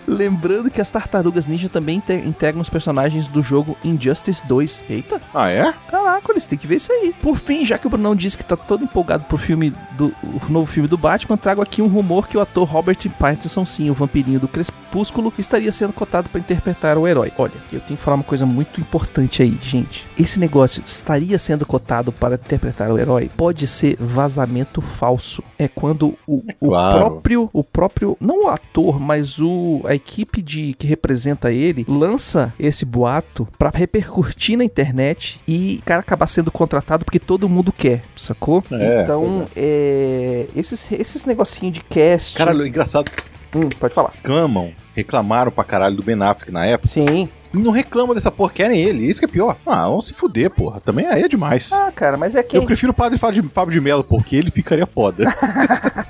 Lembrando 0.08 0.70
que 0.70 0.80
as 0.80 0.88
tartarugas 0.88 1.48
ninja 1.48 1.68
também 1.68 1.96
inte- 1.96 2.12
integram 2.14 2.60
os 2.60 2.68
personagens 2.68 3.26
do 3.26 3.42
jogo 3.42 3.76
Injustice 3.84 4.40
2. 4.46 4.84
Eita, 4.88 5.20
Ah, 5.34 5.50
é? 5.50 5.74
Caraca, 6.06 6.32
eles 6.32 6.44
têm 6.44 6.58
que 6.58 6.66
ver 6.66 6.76
isso 6.76 6.92
aí. 6.92 7.12
Por 7.20 7.36
fim, 7.36 7.64
já 7.64 7.76
que 7.76 7.86
o 7.86 7.90
Brunão 7.90 8.14
disse 8.14 8.38
que 8.38 8.44
tá 8.44 8.56
todo 8.56 8.84
empolgado 8.84 9.24
pro 9.24 9.36
filme 9.36 9.72
do 9.92 10.14
o 10.22 10.52
novo 10.52 10.66
filme 10.66 10.88
do 10.88 10.96
Batman, 10.96 11.36
trago 11.36 11.60
aqui 11.62 11.82
um 11.82 11.88
rumor 11.88 12.28
que 12.28 12.36
o 12.36 12.40
ator 12.40 12.68
Robert 12.68 12.98
Pattinson, 13.18 13.64
sim, 13.64 13.90
o 13.90 13.94
vampirinho 13.94 14.38
do 14.38 14.46
Crepúsculo, 14.46 15.32
estaria 15.38 15.72
sendo 15.72 15.92
cotado 15.92 16.28
pra 16.28 16.38
interpretar 16.38 16.96
o 16.96 17.06
herói. 17.06 17.32
Olha, 17.36 17.52
eu 17.72 17.80
tenho 17.80 17.96
que 17.96 18.04
falar 18.04 18.16
uma 18.16 18.24
coisa 18.24 18.46
muito 18.46 18.80
importante 18.80 19.42
aí, 19.42 19.58
gente. 19.60 20.06
Esse 20.18 20.38
negócio 20.38 20.82
estaria 20.86 21.38
sendo 21.38 21.66
cotado 21.66 22.12
para 22.12 22.34
interpretar 22.34 22.90
o 22.90 22.98
herói 22.98 23.30
pode 23.36 23.66
ser 23.66 23.96
vazamento 23.98 24.80
falso. 24.80 25.42
É 25.58 25.66
quando 25.66 26.14
o, 26.26 26.42
o 26.60 26.68
claro. 26.68 26.98
próprio, 26.98 27.50
o 27.52 27.64
próprio, 27.64 28.16
não 28.20 28.44
o 28.44 28.48
ator, 28.48 29.00
mas 29.00 29.40
o 29.40 29.80
a 29.84 29.94
equipe 29.94 30.40
de 30.40 30.74
que 30.74 30.86
representa 30.86 31.50
ele 31.50 31.84
lança 31.88 32.52
esse 32.58 32.84
boato 32.84 33.48
pra 33.58 33.70
repercutir 33.70 34.56
na 34.56 34.64
internet 34.64 35.40
e 35.48 35.80
o 35.84 35.95
cara 35.96 36.00
acabar 36.00 36.26
sendo 36.26 36.50
contratado 36.50 37.04
porque 37.04 37.18
todo 37.18 37.48
mundo 37.48 37.72
quer, 37.72 38.02
sacou? 38.16 38.62
É, 38.70 39.02
então, 39.02 39.46
é, 39.56 40.46
esses 40.54 40.90
esses 40.92 41.24
negocinho 41.24 41.72
de 41.72 41.80
cast, 41.82 42.37
Caralho, 42.37 42.66
engraçado. 42.66 43.11
Hum, 43.54 43.68
pode 43.80 43.94
falar. 43.94 44.11
Reclamam, 44.14 44.72
reclamaram 44.94 45.50
pra 45.50 45.64
caralho 45.64 45.96
do 45.96 46.02
Ben 46.02 46.20
Affleck 46.22 46.52
na 46.52 46.66
época. 46.66 46.88
Sim. 46.88 47.28
E 47.54 47.56
não 47.59 47.70
reclamam 47.70 48.14
dessa 48.14 48.30
porra, 48.30 48.52
querem 48.52 48.78
ele. 48.78 49.06
Isso 49.09 49.20
que 49.20 49.24
é 49.24 49.28
pior. 49.28 49.56
Ah, 49.64 49.87
vamos 49.87 50.06
se 50.09 50.12
fuder, 50.12 50.50
porra. 50.50 50.80
Também 50.80 51.06
aí 51.06 51.22
é 51.22 51.28
demais. 51.28 51.72
Ah, 51.72 51.90
cara, 51.94 52.16
mas 52.18 52.35
é 52.35 52.42
que 52.42 52.56
Eu 52.56 52.66
prefiro 52.66 52.92
o 52.92 52.94
padre 52.94 53.18
Fábio 53.18 53.40
de, 53.42 53.48
Fábio 53.48 53.72
de 53.72 53.80
Mello, 53.80 54.04
porque 54.04 54.37
ele 54.37 54.50
ficaria 54.50 54.85
foda. 54.85 55.24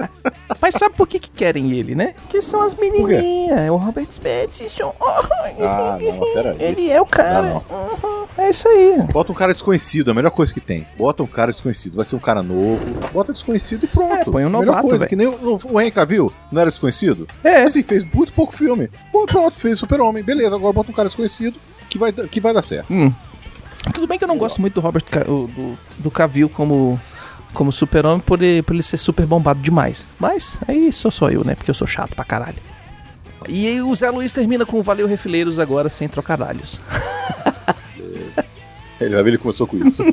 Mas 0.61 0.75
sabe 0.75 0.97
por 0.97 1.07
que, 1.07 1.19
que 1.21 1.31
querem 1.31 1.73
ele, 1.73 1.95
né? 1.95 2.15
Que 2.29 2.41
são 2.41 2.63
as 2.63 2.75
menininhas. 2.75 3.61
É 3.61 3.71
o 3.71 3.77
Robert 3.77 4.09
Pattinson. 4.21 4.95
ah, 5.01 5.99
não, 6.01 6.19
mas 6.19 6.33
pera 6.33 6.51
aí. 6.53 6.57
Ele 6.65 6.91
é 6.91 7.01
o 7.01 7.07
cara. 7.07 7.43
Não, 7.43 7.57
Uhum, 7.57 8.16
É 8.39 8.51
isso 8.51 8.69
aí. 8.69 8.99
Bota 9.13 9.33
um 9.33 9.35
cara 9.35 9.53
desconhecido, 9.53 10.11
a 10.11 10.15
melhor 10.15 10.31
coisa 10.31 10.53
que 10.53 10.61
tem. 10.61 10.87
Bota 10.99 11.23
um 11.23 11.27
cara 11.27 11.51
desconhecido. 11.51 11.97
Vai 11.97 12.05
ser 12.05 12.17
um 12.17 12.21
cara 12.21 12.43
novo. 12.43 12.81
Bota 13.13 13.33
desconhecido 13.33 13.85
e 13.85 13.87
pronto. 13.87 14.13
É, 14.15 14.25
põe 14.25 14.45
um 14.45 14.51
Melhor 14.51 14.67
novato, 14.67 14.89
coisa, 14.89 14.99
velho. 15.07 15.09
que 15.09 15.17
nem 15.17 15.27
o, 15.27 15.59
o 15.71 15.81
Henry 15.81 15.91
Cavill, 15.91 16.33
não 16.53 16.61
era 16.61 16.71
desconhecido? 16.71 17.27
É. 17.43 17.63
Assim, 17.63 17.83
fez 17.83 18.05
muito 18.05 18.33
pouco 18.33 18.55
filme. 18.55 18.89
Pô, 19.11 19.25
pronto, 19.27 19.57
fez 19.57 19.79
Super-Homem. 19.79 20.23
Beleza, 20.23 20.55
agora 20.55 20.73
bota 20.73 20.91
um 20.91 20.95
cara 20.95 21.09
desconhecido 21.09 21.59
que 21.89 21.97
vai, 21.99 22.13
que 22.13 22.41
vai 22.41 22.53
dar 22.53 22.63
certo. 22.63 22.93
Hum. 22.93 23.11
Tudo 23.95 24.07
bem 24.07 24.19
que 24.19 24.25
eu 24.25 24.29
não 24.29 24.37
gosto 24.37 24.61
muito 24.61 24.75
do 24.75 24.81
Robert 24.81 25.05
do, 25.25 25.79
do 25.99 26.11
Cavill 26.11 26.49
como, 26.49 27.01
como 27.55 27.73
super-homem 27.73 28.21
por 28.21 28.43
ele, 28.43 28.61
por 28.61 28.75
ele 28.75 28.83
ser 28.83 28.99
super 28.99 29.25
bombado 29.25 29.61
demais. 29.61 30.05
Mas 30.19 30.59
aí 30.67 30.93
sou 30.93 31.11
só 31.11 31.31
eu, 31.31 31.45
né? 31.45 31.55
Porque 31.55 31.71
eu 31.71 31.75
sou 31.75 31.87
chato 31.87 32.15
pra 32.15 32.25
caralho. 32.25 32.57
E 33.49 33.67
aí 33.69 33.81
o 33.81 33.95
Zé 33.95 34.11
Luiz 34.11 34.33
termina 34.33 34.67
com 34.67 34.83
Valeu 34.83 35.07
Refileiros 35.07 35.59
agora 35.61 35.89
sem 35.89 36.09
trocadalhos. 36.09 36.81
Ele 39.01 39.15
vai 39.15 39.23
ver, 39.23 39.31
ele 39.31 39.39
começou 39.39 39.67
com 39.67 39.77
isso. 39.77 40.03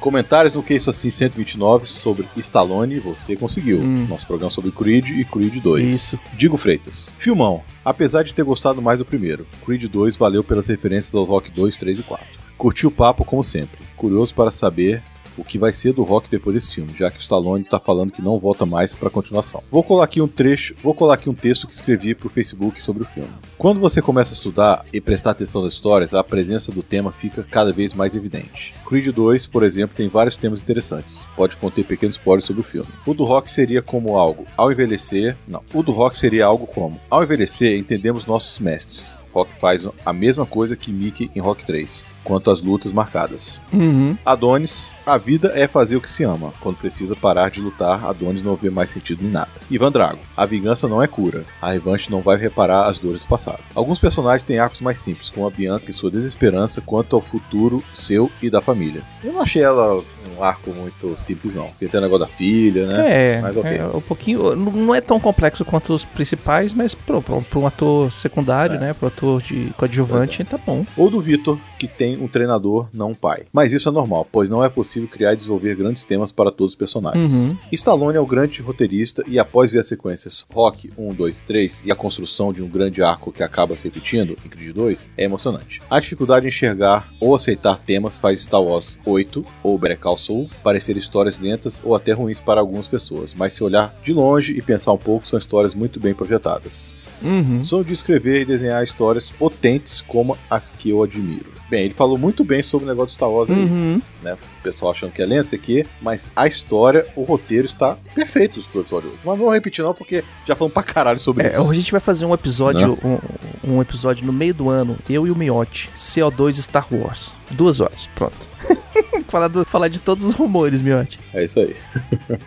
Comentários 0.00 0.52
no 0.52 0.64
Que 0.64 0.74
Isso 0.74 0.90
Assim 0.90 1.10
129 1.10 1.86
sobre 1.86 2.26
Stallone, 2.36 2.98
você 2.98 3.36
conseguiu. 3.36 3.78
Hum. 3.78 4.04
Nosso 4.08 4.26
programa 4.26 4.50
sobre 4.50 4.72
Creed 4.72 5.10
e 5.10 5.24
Creed 5.24 5.62
2. 5.62 5.92
Isso. 5.92 6.20
Digo 6.34 6.56
Freitas. 6.56 7.14
Filmão. 7.16 7.62
Apesar 7.84 8.24
de 8.24 8.34
ter 8.34 8.42
gostado 8.42 8.82
mais 8.82 8.98
do 8.98 9.04
primeiro, 9.04 9.46
Creed 9.64 9.84
2 9.84 10.16
valeu 10.16 10.42
pelas 10.42 10.66
referências 10.66 11.14
ao 11.14 11.22
Rock 11.22 11.52
2, 11.52 11.76
3 11.76 12.00
e 12.00 12.02
4. 12.02 12.26
Curti 12.58 12.86
o 12.86 12.90
papo 12.90 13.24
como 13.24 13.44
sempre. 13.44 13.78
Curioso 13.96 14.34
para 14.34 14.50
saber 14.50 15.00
o 15.36 15.44
que 15.44 15.58
vai 15.58 15.72
ser 15.72 15.92
do 15.92 16.02
Rock 16.02 16.28
depois 16.30 16.54
desse 16.54 16.74
filme, 16.74 16.94
já 16.98 17.10
que 17.10 17.18
o 17.18 17.20
Stallone 17.20 17.64
tá 17.64 17.78
falando 17.78 18.12
que 18.12 18.22
não 18.22 18.38
volta 18.38 18.66
mais 18.66 18.94
pra 18.94 19.10
continuação. 19.10 19.62
Vou 19.70 19.82
colar 19.82 20.04
aqui 20.04 20.20
um 20.20 20.28
trecho, 20.28 20.74
vou 20.82 20.94
colar 20.94 21.14
aqui 21.14 21.28
um 21.28 21.34
texto 21.34 21.66
que 21.66 21.72
escrevi 21.72 22.14
pro 22.14 22.28
Facebook 22.28 22.82
sobre 22.82 23.02
o 23.02 23.06
filme. 23.06 23.30
Quando 23.56 23.80
você 23.80 24.02
começa 24.02 24.32
a 24.32 24.36
estudar 24.36 24.84
e 24.92 25.00
prestar 25.00 25.32
atenção 25.32 25.62
nas 25.62 25.72
histórias, 25.72 26.14
a 26.14 26.24
presença 26.24 26.72
do 26.72 26.82
tema 26.82 27.12
fica 27.12 27.46
cada 27.48 27.72
vez 27.72 27.94
mais 27.94 28.16
evidente. 28.16 28.74
Creed 28.86 29.08
2, 29.08 29.46
por 29.46 29.62
exemplo, 29.62 29.96
tem 29.96 30.08
vários 30.08 30.36
temas 30.36 30.62
interessantes. 30.62 31.26
Pode 31.36 31.56
conter 31.56 31.84
pequenos 31.84 32.16
spoilers 32.16 32.44
sobre 32.44 32.62
o 32.62 32.64
filme. 32.64 32.88
O 33.06 33.14
do 33.14 33.24
Rock 33.24 33.50
seria 33.50 33.82
como 33.82 34.16
algo, 34.16 34.44
ao 34.56 34.70
envelhecer, 34.70 35.36
não. 35.46 35.62
O 35.72 35.82
do 35.82 35.92
Rock 35.92 36.16
seria 36.16 36.46
algo 36.46 36.66
como, 36.66 37.00
ao 37.10 37.22
envelhecer, 37.22 37.78
entendemos 37.78 38.26
nossos 38.26 38.58
mestres. 38.58 39.18
Rock 39.32 39.50
faz 39.60 39.86
a 40.04 40.12
mesma 40.12 40.46
coisa 40.46 40.76
que 40.76 40.92
Mickey 40.92 41.30
em 41.34 41.40
Rock 41.40 41.64
3, 41.64 42.04
quanto 42.22 42.50
às 42.50 42.62
lutas 42.62 42.92
marcadas. 42.92 43.60
Uhum. 43.72 44.16
Adonis, 44.24 44.94
a 45.06 45.16
vida 45.18 45.52
é 45.54 45.66
fazer 45.66 45.96
o 45.96 46.00
que 46.00 46.10
se 46.10 46.24
ama. 46.24 46.52
Quando 46.60 46.76
precisa 46.76 47.16
parar 47.16 47.50
de 47.50 47.60
lutar, 47.60 48.04
Adonis 48.04 48.42
não 48.42 48.56
vê 48.56 48.70
mais 48.70 48.90
sentido 48.90 49.24
em 49.24 49.30
nada. 49.30 49.50
Ivan 49.70 49.90
Drago, 49.90 50.18
a 50.36 50.46
vingança 50.46 50.86
não 50.86 51.02
é 51.02 51.06
cura. 51.06 51.44
A 51.60 51.70
revanche 51.70 52.10
não 52.10 52.20
vai 52.20 52.36
reparar 52.36 52.86
as 52.86 52.98
dores 52.98 53.20
do 53.20 53.26
passado. 53.26 53.60
Alguns 53.74 53.98
personagens 53.98 54.46
têm 54.46 54.58
arcos 54.58 54.80
mais 54.80 54.98
simples, 54.98 55.30
como 55.30 55.46
a 55.46 55.50
Bianca 55.50 55.90
e 55.90 55.92
sua 55.92 56.10
desesperança 56.10 56.80
quanto 56.80 57.16
ao 57.16 57.22
futuro 57.22 57.82
seu 57.94 58.30
e 58.42 58.50
da 58.50 58.60
família. 58.60 59.02
Eu 59.22 59.32
não 59.32 59.42
achei 59.42 59.62
ela 59.62 60.02
um 60.42 60.44
arco 60.44 60.70
muito 60.70 61.16
simples, 61.18 61.54
não. 61.54 61.68
Porque 61.68 61.86
tem 61.86 61.98
o 61.98 62.02
negócio 62.02 62.26
da 62.26 62.32
filha, 62.32 62.86
né? 62.86 63.36
É, 63.36 63.40
Mas 63.40 63.56
ok. 63.56 63.70
é, 63.76 63.84
um 63.86 64.00
pouquinho. 64.00 64.54
Não 64.56 64.94
é 64.94 65.00
tão 65.00 65.18
complexo 65.20 65.64
quanto 65.64 65.94
os 65.94 66.04
principais, 66.04 66.74
mas 66.74 66.94
pra 66.94 67.16
um 67.56 67.66
ator 67.66 68.12
secundário, 68.12 68.76
É. 68.76 68.78
né? 68.78 68.92
Pro 68.94 69.08
ator 69.08 69.40
de 69.40 69.72
coadjuvante, 69.76 70.42
tá 70.44 70.58
bom. 70.58 70.84
Ou 70.96 71.08
do 71.10 71.20
Vitor, 71.20 71.58
que 71.82 71.88
tem 71.88 72.16
um 72.16 72.28
treinador, 72.28 72.86
não 72.94 73.10
um 73.10 73.14
pai. 73.14 73.42
Mas 73.52 73.72
isso 73.72 73.88
é 73.88 73.92
normal, 73.92 74.24
pois 74.30 74.48
não 74.48 74.62
é 74.62 74.68
possível 74.68 75.08
criar 75.08 75.32
e 75.32 75.36
desenvolver 75.36 75.74
grandes 75.74 76.04
temas 76.04 76.30
para 76.30 76.52
todos 76.52 76.74
os 76.74 76.76
personagens. 76.76 77.50
Uhum. 77.50 77.58
Stallone 77.72 78.16
é 78.16 78.20
o 78.20 78.26
grande 78.26 78.62
roteirista 78.62 79.24
e 79.26 79.36
após 79.36 79.72
ver 79.72 79.80
as 79.80 79.88
sequências 79.88 80.46
Rock 80.52 80.92
1, 80.96 81.12
2 81.12 81.40
e 81.40 81.44
3 81.44 81.82
e 81.86 81.90
a 81.90 81.96
construção 81.96 82.52
de 82.52 82.62
um 82.62 82.68
grande 82.68 83.02
arco 83.02 83.32
que 83.32 83.42
acaba 83.42 83.74
se 83.74 83.88
repetindo 83.88 84.36
em 84.44 84.48
Creed 84.48 84.72
2, 84.72 85.10
é 85.18 85.24
emocionante. 85.24 85.82
A 85.90 85.98
dificuldade 85.98 86.46
em 86.46 86.50
enxergar 86.50 87.12
ou 87.18 87.34
aceitar 87.34 87.80
temas 87.80 88.16
faz 88.16 88.40
Star 88.40 88.62
Wars 88.62 88.96
8 89.04 89.44
ou 89.64 89.76
Better 89.76 89.98
Call 89.98 90.16
Saul 90.16 90.48
parecer 90.62 90.96
histórias 90.96 91.40
lentas 91.40 91.82
ou 91.84 91.96
até 91.96 92.12
ruins 92.12 92.40
para 92.40 92.60
algumas 92.60 92.86
pessoas, 92.86 93.34
mas 93.34 93.54
se 93.54 93.64
olhar 93.64 93.92
de 94.04 94.12
longe 94.12 94.56
e 94.56 94.62
pensar 94.62 94.92
um 94.92 94.98
pouco, 94.98 95.26
são 95.26 95.36
histórias 95.36 95.74
muito 95.74 95.98
bem 95.98 96.14
projetadas. 96.14 96.94
Uhum. 97.22 97.64
Sou 97.64 97.84
de 97.84 97.92
escrever 97.92 98.42
e 98.42 98.44
desenhar 98.44 98.82
histórias 98.82 99.30
potentes 99.30 100.00
como 100.00 100.36
as 100.50 100.70
que 100.70 100.90
eu 100.90 101.02
admiro. 101.02 101.50
Bem, 101.72 101.86
ele 101.86 101.94
falou 101.94 102.18
muito 102.18 102.44
bem 102.44 102.62
sobre 102.62 102.84
o 102.84 102.88
negócio 102.90 103.08
de 103.08 103.14
Star 103.14 103.30
Wars 103.30 103.48
aí, 103.50 103.56
Uhum. 103.56 104.02
né? 104.22 104.34
O 104.34 104.62
pessoal 104.62 104.92
achando 104.92 105.10
que 105.10 105.22
é 105.22 105.24
lento, 105.24 105.46
isso 105.46 105.54
aqui, 105.54 105.86
mas 106.02 106.28
a 106.36 106.46
história, 106.46 107.06
o 107.16 107.22
roteiro 107.22 107.64
está 107.64 107.96
perfeito 108.14 108.60
do 108.60 108.80
episódio 108.80 109.08
8. 109.08 109.20
Mas 109.24 109.38
não 109.38 109.44
vou 109.46 109.50
repetir 109.54 109.82
não, 109.82 109.94
porque 109.94 110.22
já 110.46 110.54
falamos 110.54 110.74
pra 110.74 110.82
caralho 110.82 111.18
sobre 111.18 111.46
É, 111.46 111.54
isso. 111.58 111.70
a 111.70 111.74
gente 111.74 111.90
vai 111.90 112.00
fazer 112.00 112.26
um 112.26 112.34
episódio, 112.34 112.98
um, 113.02 113.72
um 113.76 113.80
episódio 113.80 114.26
no 114.26 114.34
meio 114.34 114.52
do 114.52 114.68
ano, 114.68 114.98
eu 115.08 115.26
e 115.26 115.30
o 115.30 115.34
Miotti, 115.34 115.88
CO2 115.96 116.60
Star 116.60 116.86
Wars. 116.92 117.30
Duas 117.52 117.80
horas, 117.80 118.06
pronto. 118.14 118.36
falar, 119.28 119.48
do- 119.48 119.64
falar 119.64 119.88
de 119.88 119.98
todos 119.98 120.24
os 120.24 120.34
rumores, 120.34 120.82
Miotti. 120.82 121.18
É 121.32 121.42
isso 121.42 121.58
aí. 121.58 121.74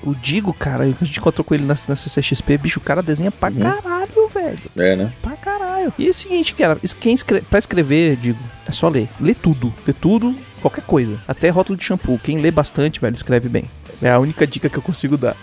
O 0.03 0.13
Digo, 0.13 0.53
cara, 0.53 0.83
a 0.83 0.87
gente 0.87 1.17
encontrou 1.19 1.43
com 1.43 1.55
ele 1.55 1.63
na, 1.65 1.73
na 1.87 1.95
CCXP, 1.95 2.59
bicho, 2.59 2.79
o 2.79 2.83
cara 2.83 3.01
desenha 3.01 3.31
pra 3.31 3.49
Uhum. 3.49 3.59
caralho, 3.59 4.29
velho. 4.31 4.59
É, 4.77 4.95
né? 4.95 5.11
Pra 5.21 5.31
caralho. 5.35 5.91
E 5.97 6.07
é 6.07 6.11
o 6.11 6.13
seguinte, 6.13 6.53
cara, 6.53 6.77
quem 6.99 7.13
escre 7.15 7.41
pra 7.41 7.57
escrever, 7.59 8.15
digo, 8.17 8.39
é 8.67 8.71
só 8.71 8.89
ler. 8.89 9.07
Lê 9.19 9.33
tudo. 9.33 9.73
Lê 9.85 9.93
tudo, 9.93 10.35
qualquer 10.61 10.83
coisa. 10.83 11.19
Até 11.27 11.49
rótulo 11.49 11.77
de 11.77 11.85
shampoo. 11.85 12.19
Quem 12.21 12.39
lê 12.39 12.51
bastante, 12.51 12.99
velho, 12.99 13.15
escreve 13.15 13.47
bem. 13.49 13.65
É 14.01 14.09
a 14.09 14.19
única 14.19 14.45
dica 14.45 14.69
que 14.69 14.77
eu 14.77 14.83
consigo 14.83 15.17
dar. 15.17 15.37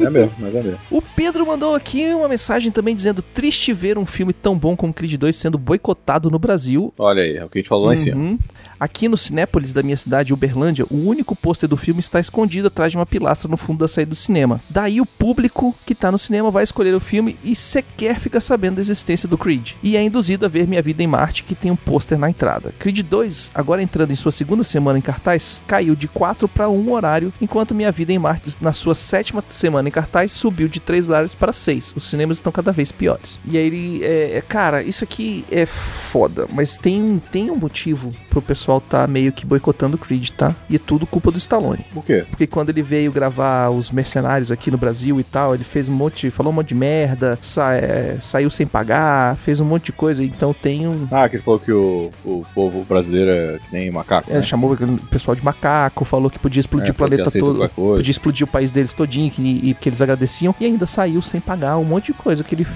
É 0.00 0.10
mesmo, 0.10 0.34
mas 0.38 0.54
é 0.54 0.62
mesmo. 0.62 0.78
O 0.90 1.00
Pedro 1.00 1.46
mandou 1.46 1.74
aqui 1.74 2.12
uma 2.14 2.28
mensagem 2.28 2.70
também 2.70 2.94
dizendo: 2.94 3.22
triste 3.22 3.72
ver 3.72 3.96
um 3.96 4.04
filme 4.04 4.32
tão 4.32 4.58
bom 4.58 4.76
como 4.76 4.92
Creed 4.92 5.14
2 5.14 5.34
sendo 5.34 5.56
boicotado 5.56 6.30
no 6.30 6.38
Brasil. 6.38 6.92
Olha 6.98 7.22
aí, 7.22 7.36
é 7.36 7.44
o 7.44 7.48
que 7.48 7.58
a 7.58 7.60
gente 7.60 7.68
falou 7.68 7.86
lá 7.86 7.94
em 7.94 7.96
cima. 7.96 8.38
Aqui 8.84 9.08
no 9.08 9.16
Cinépolis 9.16 9.72
da 9.72 9.82
minha 9.82 9.96
cidade, 9.96 10.34
Uberlândia, 10.34 10.84
o 10.90 11.08
único 11.08 11.34
pôster 11.34 11.66
do 11.66 11.74
filme 11.74 12.00
está 12.00 12.20
escondido 12.20 12.68
atrás 12.68 12.92
de 12.92 12.98
uma 12.98 13.06
pilastra 13.06 13.50
no 13.50 13.56
fundo 13.56 13.78
da 13.78 13.88
saída 13.88 14.10
do 14.10 14.14
cinema. 14.14 14.60
Daí 14.68 15.00
o 15.00 15.06
público 15.06 15.74
que 15.86 15.94
tá 15.94 16.12
no 16.12 16.18
cinema 16.18 16.50
vai 16.50 16.64
escolher 16.64 16.94
o 16.94 17.00
filme 17.00 17.38
e 17.42 17.56
sequer 17.56 18.20
fica 18.20 18.42
sabendo 18.42 18.74
da 18.74 18.82
existência 18.82 19.26
do 19.26 19.38
Creed. 19.38 19.70
E 19.82 19.96
é 19.96 20.02
induzido 20.02 20.44
a 20.44 20.50
ver 20.50 20.68
Minha 20.68 20.82
Vida 20.82 21.02
em 21.02 21.06
Marte, 21.06 21.44
que 21.44 21.54
tem 21.54 21.70
um 21.70 21.76
pôster 21.76 22.18
na 22.18 22.28
entrada. 22.28 22.74
Creed 22.78 23.00
2, 23.00 23.52
agora 23.54 23.82
entrando 23.82 24.10
em 24.10 24.16
sua 24.16 24.30
segunda 24.30 24.62
semana 24.62 24.98
em 24.98 25.02
cartaz, 25.02 25.62
caiu 25.66 25.96
de 25.96 26.06
4 26.06 26.46
para 26.46 26.68
1 26.68 26.92
horário, 26.92 27.32
enquanto 27.40 27.74
Minha 27.74 27.90
Vida 27.90 28.12
em 28.12 28.18
Marte, 28.18 28.54
na 28.60 28.74
sua 28.74 28.94
sétima 28.94 29.42
semana 29.48 29.88
em 29.88 29.92
cartaz, 29.92 30.30
subiu 30.32 30.68
de 30.68 30.78
3 30.78 31.08
horários 31.08 31.34
para 31.34 31.54
6. 31.54 31.94
Os 31.96 32.10
cinemas 32.10 32.36
estão 32.36 32.52
cada 32.52 32.70
vez 32.70 32.92
piores. 32.92 33.40
E 33.46 33.56
aí 33.56 33.64
ele. 33.64 34.04
É, 34.04 34.36
é, 34.36 34.40
cara, 34.42 34.82
isso 34.82 35.04
aqui 35.04 35.42
é 35.50 35.64
foda, 35.64 36.46
mas 36.52 36.76
tem, 36.76 37.22
tem 37.32 37.50
um 37.50 37.56
motivo 37.56 38.14
pro 38.28 38.42
pessoal 38.42 38.73
tá 38.80 39.06
meio 39.06 39.32
que 39.32 39.46
boicotando 39.46 39.96
o 39.96 39.98
Creed, 39.98 40.30
tá? 40.30 40.54
E 40.68 40.76
é 40.76 40.78
tudo 40.78 41.06
culpa 41.06 41.30
do 41.30 41.38
Stallone. 41.38 41.84
Por 41.92 42.04
quê? 42.04 42.24
Porque 42.28 42.46
quando 42.46 42.70
ele 42.70 42.82
veio 42.82 43.12
gravar 43.12 43.70
os 43.70 43.90
mercenários 43.90 44.50
aqui 44.50 44.70
no 44.70 44.78
Brasil 44.78 45.18
e 45.20 45.24
tal, 45.24 45.54
ele 45.54 45.64
fez 45.64 45.88
um 45.88 45.92
monte, 45.94 46.30
falou 46.30 46.52
um 46.52 46.56
monte 46.56 46.68
de 46.68 46.74
merda, 46.74 47.38
sa 47.42 47.74
é, 47.74 48.16
saiu 48.20 48.50
sem 48.50 48.66
pagar, 48.66 49.36
fez 49.36 49.60
um 49.60 49.64
monte 49.64 49.86
de 49.86 49.92
coisa, 49.92 50.22
então 50.22 50.54
tem 50.54 50.86
um. 50.86 51.06
Ah, 51.10 51.28
que 51.28 51.36
ele 51.36 51.42
falou 51.42 51.60
que 51.60 51.72
o, 51.72 52.10
o 52.24 52.44
povo 52.54 52.84
brasileiro 52.84 53.30
é 53.30 53.58
que 53.58 53.72
nem 53.72 53.90
macaco. 53.90 54.30
É, 54.30 54.36
né? 54.36 54.42
chamou 54.42 54.72
o 54.72 54.98
pessoal 55.06 55.34
de 55.34 55.44
macaco, 55.44 56.04
falou 56.04 56.30
que 56.30 56.38
podia 56.38 56.60
explodir 56.60 56.88
É, 56.88 56.92
o 56.92 56.94
planeta 56.94 57.30
todo, 57.30 57.68
podia 57.68 58.10
explodir 58.10 58.44
o 58.44 58.50
país 58.50 58.70
deles 58.70 58.92
todinho, 58.92 59.30
que, 59.30 59.42
e 59.42 59.74
que 59.74 59.88
eles 59.88 60.00
agradeciam, 60.00 60.54
e 60.60 60.66
ainda 60.66 60.86
saiu 60.86 61.20
sem 61.22 61.40
pagar 61.40 61.76
um 61.76 61.84
monte 61.84 62.06
de 62.06 62.14
coisa 62.14 62.42
que 62.44 62.54
ele. 62.54 62.66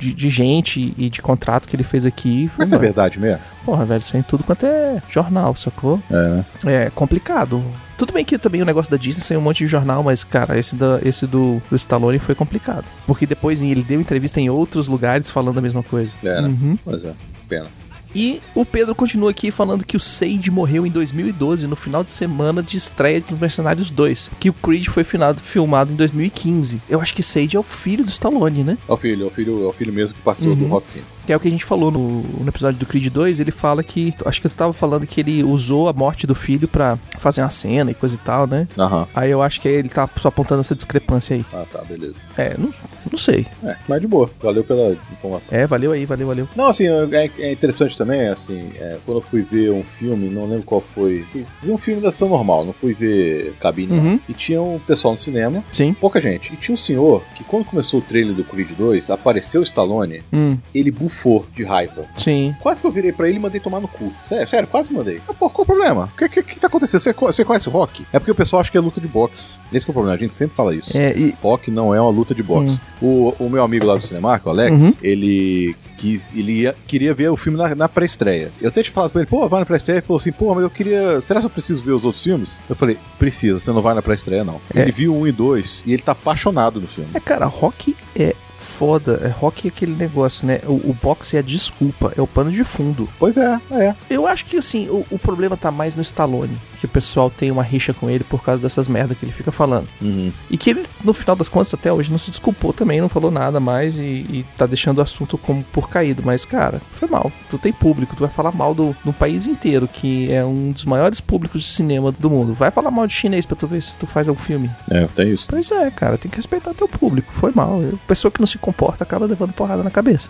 De, 0.00 0.14
de 0.14 0.30
gente 0.30 0.94
e 0.96 1.10
de 1.10 1.20
contrato 1.20 1.68
que 1.68 1.76
ele 1.76 1.84
fez 1.84 2.06
aqui. 2.06 2.50
Mas 2.56 2.72
é 2.72 2.78
verdade 2.78 3.20
mesmo? 3.20 3.40
Porra, 3.64 3.84
velho, 3.84 4.00
isso 4.00 4.16
aí 4.16 4.20
em 4.20 4.22
tudo 4.24 4.42
quanto 4.42 4.64
é 4.64 5.02
jornal, 5.10 5.54
sacou? 5.54 6.00
É? 6.10 6.84
É 6.86 6.90
complicado. 6.90 7.62
Tudo 7.98 8.14
bem 8.14 8.24
que 8.24 8.38
também 8.38 8.62
o 8.62 8.64
negócio 8.64 8.90
da 8.90 8.96
Disney 8.96 9.22
saiu 9.22 9.40
um 9.40 9.42
monte 9.42 9.58
de 9.58 9.66
jornal, 9.66 10.02
mas, 10.02 10.24
cara, 10.24 10.58
esse, 10.58 10.74
da, 10.74 10.98
esse 11.04 11.26
do, 11.26 11.60
do 11.68 11.76
Stallone 11.76 12.18
foi 12.18 12.34
complicado. 12.34 12.86
Porque 13.06 13.26
depois 13.26 13.60
ele 13.60 13.82
deu 13.82 14.00
entrevista 14.00 14.40
em 14.40 14.48
outros 14.48 14.88
lugares 14.88 15.28
falando 15.28 15.58
a 15.58 15.60
mesma 15.60 15.82
coisa. 15.82 16.10
É, 16.24 16.40
né? 16.40 16.48
Uhum. 16.48 16.78
Pois 16.82 17.04
é, 17.04 17.12
pena. 17.46 17.66
E 18.14 18.40
o 18.54 18.64
Pedro 18.64 18.94
continua 18.94 19.30
aqui 19.30 19.50
falando 19.50 19.84
que 19.84 19.96
o 19.96 20.00
Sage 20.00 20.50
morreu 20.50 20.84
em 20.86 20.90
2012, 20.90 21.66
no 21.66 21.76
final 21.76 22.02
de 22.02 22.12
semana 22.12 22.62
de 22.62 22.76
estreia 22.76 23.20
dos 23.20 23.38
Mercenários 23.38 23.88
2. 23.90 24.30
Que 24.40 24.50
o 24.50 24.52
Creed 24.52 24.86
foi 24.88 25.04
finado, 25.04 25.40
filmado 25.40 25.92
em 25.92 25.96
2015. 25.96 26.80
Eu 26.88 27.00
acho 27.00 27.14
que 27.14 27.22
Sage 27.22 27.56
é 27.56 27.60
o 27.60 27.62
filho 27.62 28.04
do 28.04 28.10
Stallone, 28.10 28.64
né? 28.64 28.78
É 28.88 28.92
o 28.92 28.96
filho, 28.96 29.24
é 29.24 29.26
o 29.26 29.30
filho, 29.30 29.64
é 29.64 29.66
o 29.68 29.72
filho 29.72 29.92
mesmo 29.92 30.14
que 30.14 30.20
participou 30.22 30.54
Uhum. 30.56 30.62
do 30.64 30.68
Rock 30.68 30.88
5. 30.90 31.04
Que 31.26 31.32
é 31.32 31.36
o 31.36 31.40
que 31.40 31.48
a 31.48 31.50
gente 31.50 31.64
falou 31.64 31.90
no, 31.90 32.22
no 32.22 32.48
episódio 32.48 32.78
do 32.78 32.86
Creed 32.86 33.06
2. 33.12 33.40
Ele 33.40 33.50
fala 33.50 33.82
que. 33.82 34.14
Acho 34.24 34.40
que 34.40 34.48
tu 34.48 34.54
tava 34.54 34.72
falando 34.72 35.06
que 35.06 35.20
ele 35.20 35.42
usou 35.44 35.88
a 35.88 35.92
morte 35.92 36.26
do 36.26 36.34
filho 36.34 36.66
pra 36.66 36.96
fazer 37.18 37.42
uma 37.42 37.50
cena 37.50 37.90
e 37.90 37.94
coisa 37.94 38.14
e 38.14 38.18
tal, 38.18 38.46
né? 38.46 38.66
Aham. 38.78 39.06
Aí 39.14 39.30
eu 39.30 39.42
acho 39.42 39.60
que 39.60 39.68
ele 39.68 39.88
tá 39.88 40.08
só 40.16 40.28
apontando 40.28 40.60
essa 40.60 40.74
discrepância 40.74 41.36
aí. 41.36 41.44
Ah, 41.52 41.64
tá, 41.70 41.82
beleza. 41.82 42.16
É, 42.36 42.54
não, 42.58 42.72
não 43.10 43.18
sei. 43.18 43.46
É, 43.64 43.76
mas 43.88 44.00
de 44.00 44.06
boa. 44.06 44.30
Valeu 44.42 44.64
pela 44.64 44.96
informação. 45.12 45.56
É, 45.56 45.66
valeu 45.66 45.92
aí, 45.92 46.04
valeu, 46.06 46.26
valeu. 46.26 46.48
Não, 46.56 46.66
assim, 46.66 46.86
é, 46.88 47.30
é 47.38 47.52
interessante 47.52 47.96
também, 47.96 48.28
assim, 48.28 48.70
é, 48.76 48.98
quando 49.04 49.18
eu 49.18 49.22
fui 49.22 49.42
ver 49.42 49.70
um 49.70 49.82
filme, 49.82 50.28
não 50.28 50.46
lembro 50.46 50.64
qual 50.64 50.80
foi. 50.80 51.24
Vi 51.62 51.70
um 51.70 51.78
filme 51.78 52.00
da 52.00 52.08
ação 52.08 52.28
normal, 52.28 52.64
não 52.64 52.72
fui 52.72 52.94
ver 52.94 53.54
cabine, 53.60 53.94
não. 53.96 54.00
Uhum. 54.04 54.20
E 54.28 54.32
tinha 54.32 54.60
um 54.60 54.78
pessoal 54.78 55.12
no 55.12 55.18
cinema, 55.18 55.62
Sim. 55.72 55.92
pouca 55.92 56.20
gente. 56.20 56.52
E 56.52 56.56
tinha 56.56 56.74
um 56.74 56.78
senhor 56.78 57.22
que, 57.34 57.44
quando 57.44 57.64
começou 57.64 58.00
o 58.00 58.02
trailer 58.02 58.34
do 58.34 58.44
Creed 58.44 58.70
2, 58.76 59.10
apareceu 59.10 59.60
o 59.60 59.64
Stallone, 59.64 60.22
Hum, 60.32 60.56
ele 60.74 60.90
bufou 60.90 61.09
de 61.54 61.64
raiva. 61.64 62.04
sim. 62.16 62.54
Quase 62.60 62.80
que 62.80 62.86
eu 62.86 62.92
virei 62.92 63.12
pra 63.12 63.28
ele 63.28 63.36
e 63.38 63.40
mandei 63.40 63.60
tomar 63.60 63.80
no 63.80 63.88
cu. 63.88 64.12
Sério, 64.22 64.46
sério 64.46 64.68
quase 64.68 64.92
mandei. 64.92 65.20
Ah, 65.28 65.34
pô, 65.34 65.48
qual 65.50 65.62
o 65.62 65.66
problema? 65.66 66.10
O 66.14 66.16
que, 66.16 66.28
que, 66.28 66.42
que 66.42 66.60
tá 66.60 66.66
acontecendo? 66.68 67.00
Você, 67.00 67.12
você 67.12 67.44
conhece 67.44 67.68
o 67.68 67.72
rock? 67.72 68.06
É 68.12 68.18
porque 68.18 68.30
o 68.30 68.34
pessoal 68.34 68.60
acha 68.60 68.70
que 68.70 68.76
é 68.78 68.80
luta 68.80 69.00
de 69.00 69.08
boxe. 69.08 69.60
Esse 69.72 69.84
que 69.86 69.90
é 69.90 69.92
o 69.92 69.94
problema, 69.94 70.16
a 70.16 70.18
gente 70.18 70.34
sempre 70.34 70.56
fala 70.56 70.74
isso. 70.74 70.96
É, 70.96 71.12
e. 71.16 71.34
Rock 71.42 71.70
não 71.70 71.94
é 71.94 72.00
uma 72.00 72.10
luta 72.10 72.34
de 72.34 72.42
boxe. 72.42 72.80
O, 73.00 73.34
o 73.38 73.48
meu 73.50 73.62
amigo 73.64 73.86
lá 73.86 73.96
do 73.96 74.02
Cinemark, 74.02 74.44
o 74.46 74.50
Alex, 74.50 74.82
Uhum. 74.82 74.92
ele 75.02 75.76
quis, 75.96 76.32
ele 76.34 76.62
ia- 76.62 76.74
queria 76.86 77.12
ver 77.14 77.28
o 77.30 77.36
filme 77.36 77.58
na, 77.58 77.74
na 77.74 77.88
pré-estreia. 77.88 78.50
Eu 78.60 78.68
até 78.68 78.82
te 78.82 78.90
falado 78.90 79.10
pra 79.10 79.20
ele, 79.22 79.30
pô, 79.30 79.46
vai 79.48 79.60
na 79.60 79.66
pré-estreia. 79.66 79.98
Ele 79.98 80.06
falou 80.06 80.18
assim, 80.20 80.32
pô, 80.32 80.54
mas 80.54 80.62
eu 80.64 80.70
queria. 80.70 81.20
Será 81.20 81.40
que 81.40 81.46
eu 81.46 81.50
preciso 81.50 81.82
ver 81.84 81.92
os 81.92 82.04
outros 82.04 82.22
filmes? 82.22 82.62
Eu 82.68 82.76
falei, 82.76 82.96
precisa, 83.18 83.58
você 83.58 83.70
não 83.72 83.82
vai 83.82 83.94
na 83.94 84.02
pré-estreia, 84.02 84.44
não. 84.44 84.60
É. 84.74 84.80
Ele 84.82 84.92
viu 84.92 85.14
um 85.14 85.26
e 85.26 85.32
dois 85.32 85.82
e 85.86 85.92
ele 85.92 86.02
tá 86.02 86.12
apaixonado 86.12 86.80
no 86.80 86.86
filme. 86.86 87.10
É, 87.14 87.20
cara, 87.20 87.46
rock 87.46 87.96
é 88.16 88.34
foda. 88.80 89.20
É, 89.22 89.28
rock 89.28 89.68
é 89.68 89.70
aquele 89.70 89.94
negócio, 89.94 90.46
né? 90.46 90.60
O, 90.64 90.72
o 90.90 90.96
boxe 91.02 91.36
é 91.36 91.40
a 91.40 91.42
desculpa, 91.42 92.14
é 92.16 92.22
o 92.22 92.26
pano 92.26 92.50
de 92.50 92.64
fundo. 92.64 93.06
Pois 93.18 93.36
é, 93.36 93.60
é. 93.70 93.94
Eu 94.08 94.26
acho 94.26 94.46
que, 94.46 94.56
assim, 94.56 94.88
o, 94.88 95.04
o 95.10 95.18
problema 95.18 95.54
tá 95.54 95.70
mais 95.70 95.94
no 95.94 96.00
Stallone. 96.00 96.58
Que 96.80 96.86
o 96.86 96.88
pessoal 96.88 97.28
tem 97.28 97.50
uma 97.50 97.62
rixa 97.62 97.92
com 97.92 98.08
ele 98.08 98.24
por 98.24 98.42
causa 98.42 98.62
dessas 98.62 98.88
merdas 98.88 99.18
que 99.18 99.24
ele 99.26 99.32
fica 99.32 99.52
falando. 99.52 99.86
Uhum. 100.00 100.32
E 100.50 100.56
que 100.56 100.70
ele, 100.70 100.86
no 101.04 101.12
final 101.12 101.36
das 101.36 101.46
contas, 101.46 101.74
até 101.74 101.92
hoje, 101.92 102.10
não 102.10 102.18
se 102.18 102.30
desculpou 102.30 102.72
também, 102.72 103.02
não 103.02 103.08
falou 103.10 103.30
nada 103.30 103.60
mais 103.60 103.98
e, 103.98 104.02
e 104.02 104.46
tá 104.56 104.64
deixando 104.64 104.98
o 104.98 105.02
assunto 105.02 105.36
como 105.36 105.62
por 105.64 105.90
caído. 105.90 106.22
Mas, 106.24 106.42
cara, 106.46 106.80
foi 106.92 107.06
mal. 107.06 107.30
Tu 107.50 107.58
tem 107.58 107.70
público, 107.70 108.16
tu 108.16 108.20
vai 108.20 108.30
falar 108.30 108.50
mal 108.52 108.74
do, 108.74 108.96
do 109.04 109.12
país 109.12 109.46
inteiro, 109.46 109.86
que 109.86 110.32
é 110.32 110.42
um 110.42 110.72
dos 110.72 110.86
maiores 110.86 111.20
públicos 111.20 111.60
de 111.60 111.68
cinema 111.68 112.10
do 112.12 112.30
mundo. 112.30 112.54
Vai 112.54 112.70
falar 112.70 112.90
mal 112.90 113.06
de 113.06 113.12
chinês 113.12 113.44
pra 113.44 113.54
tu 113.56 113.66
ver 113.66 113.82
se 113.82 113.92
tu 113.96 114.06
faz 114.06 114.26
algum 114.26 114.40
filme. 114.40 114.70
É, 114.90 115.06
tem 115.14 115.30
isso. 115.34 115.48
Pois 115.50 115.70
é, 115.70 115.90
cara, 115.90 116.16
tem 116.16 116.30
que 116.30 116.38
respeitar 116.38 116.72
teu 116.72 116.88
público. 116.88 117.30
Foi 117.34 117.52
mal. 117.54 117.82
Eu- 117.82 117.98
Pessoa 118.08 118.32
que 118.32 118.40
não 118.40 118.46
se 118.46 118.56
comporta 118.56 119.04
acaba 119.04 119.26
levando 119.26 119.52
porrada 119.52 119.82
na 119.82 119.90
cabeça. 119.90 120.28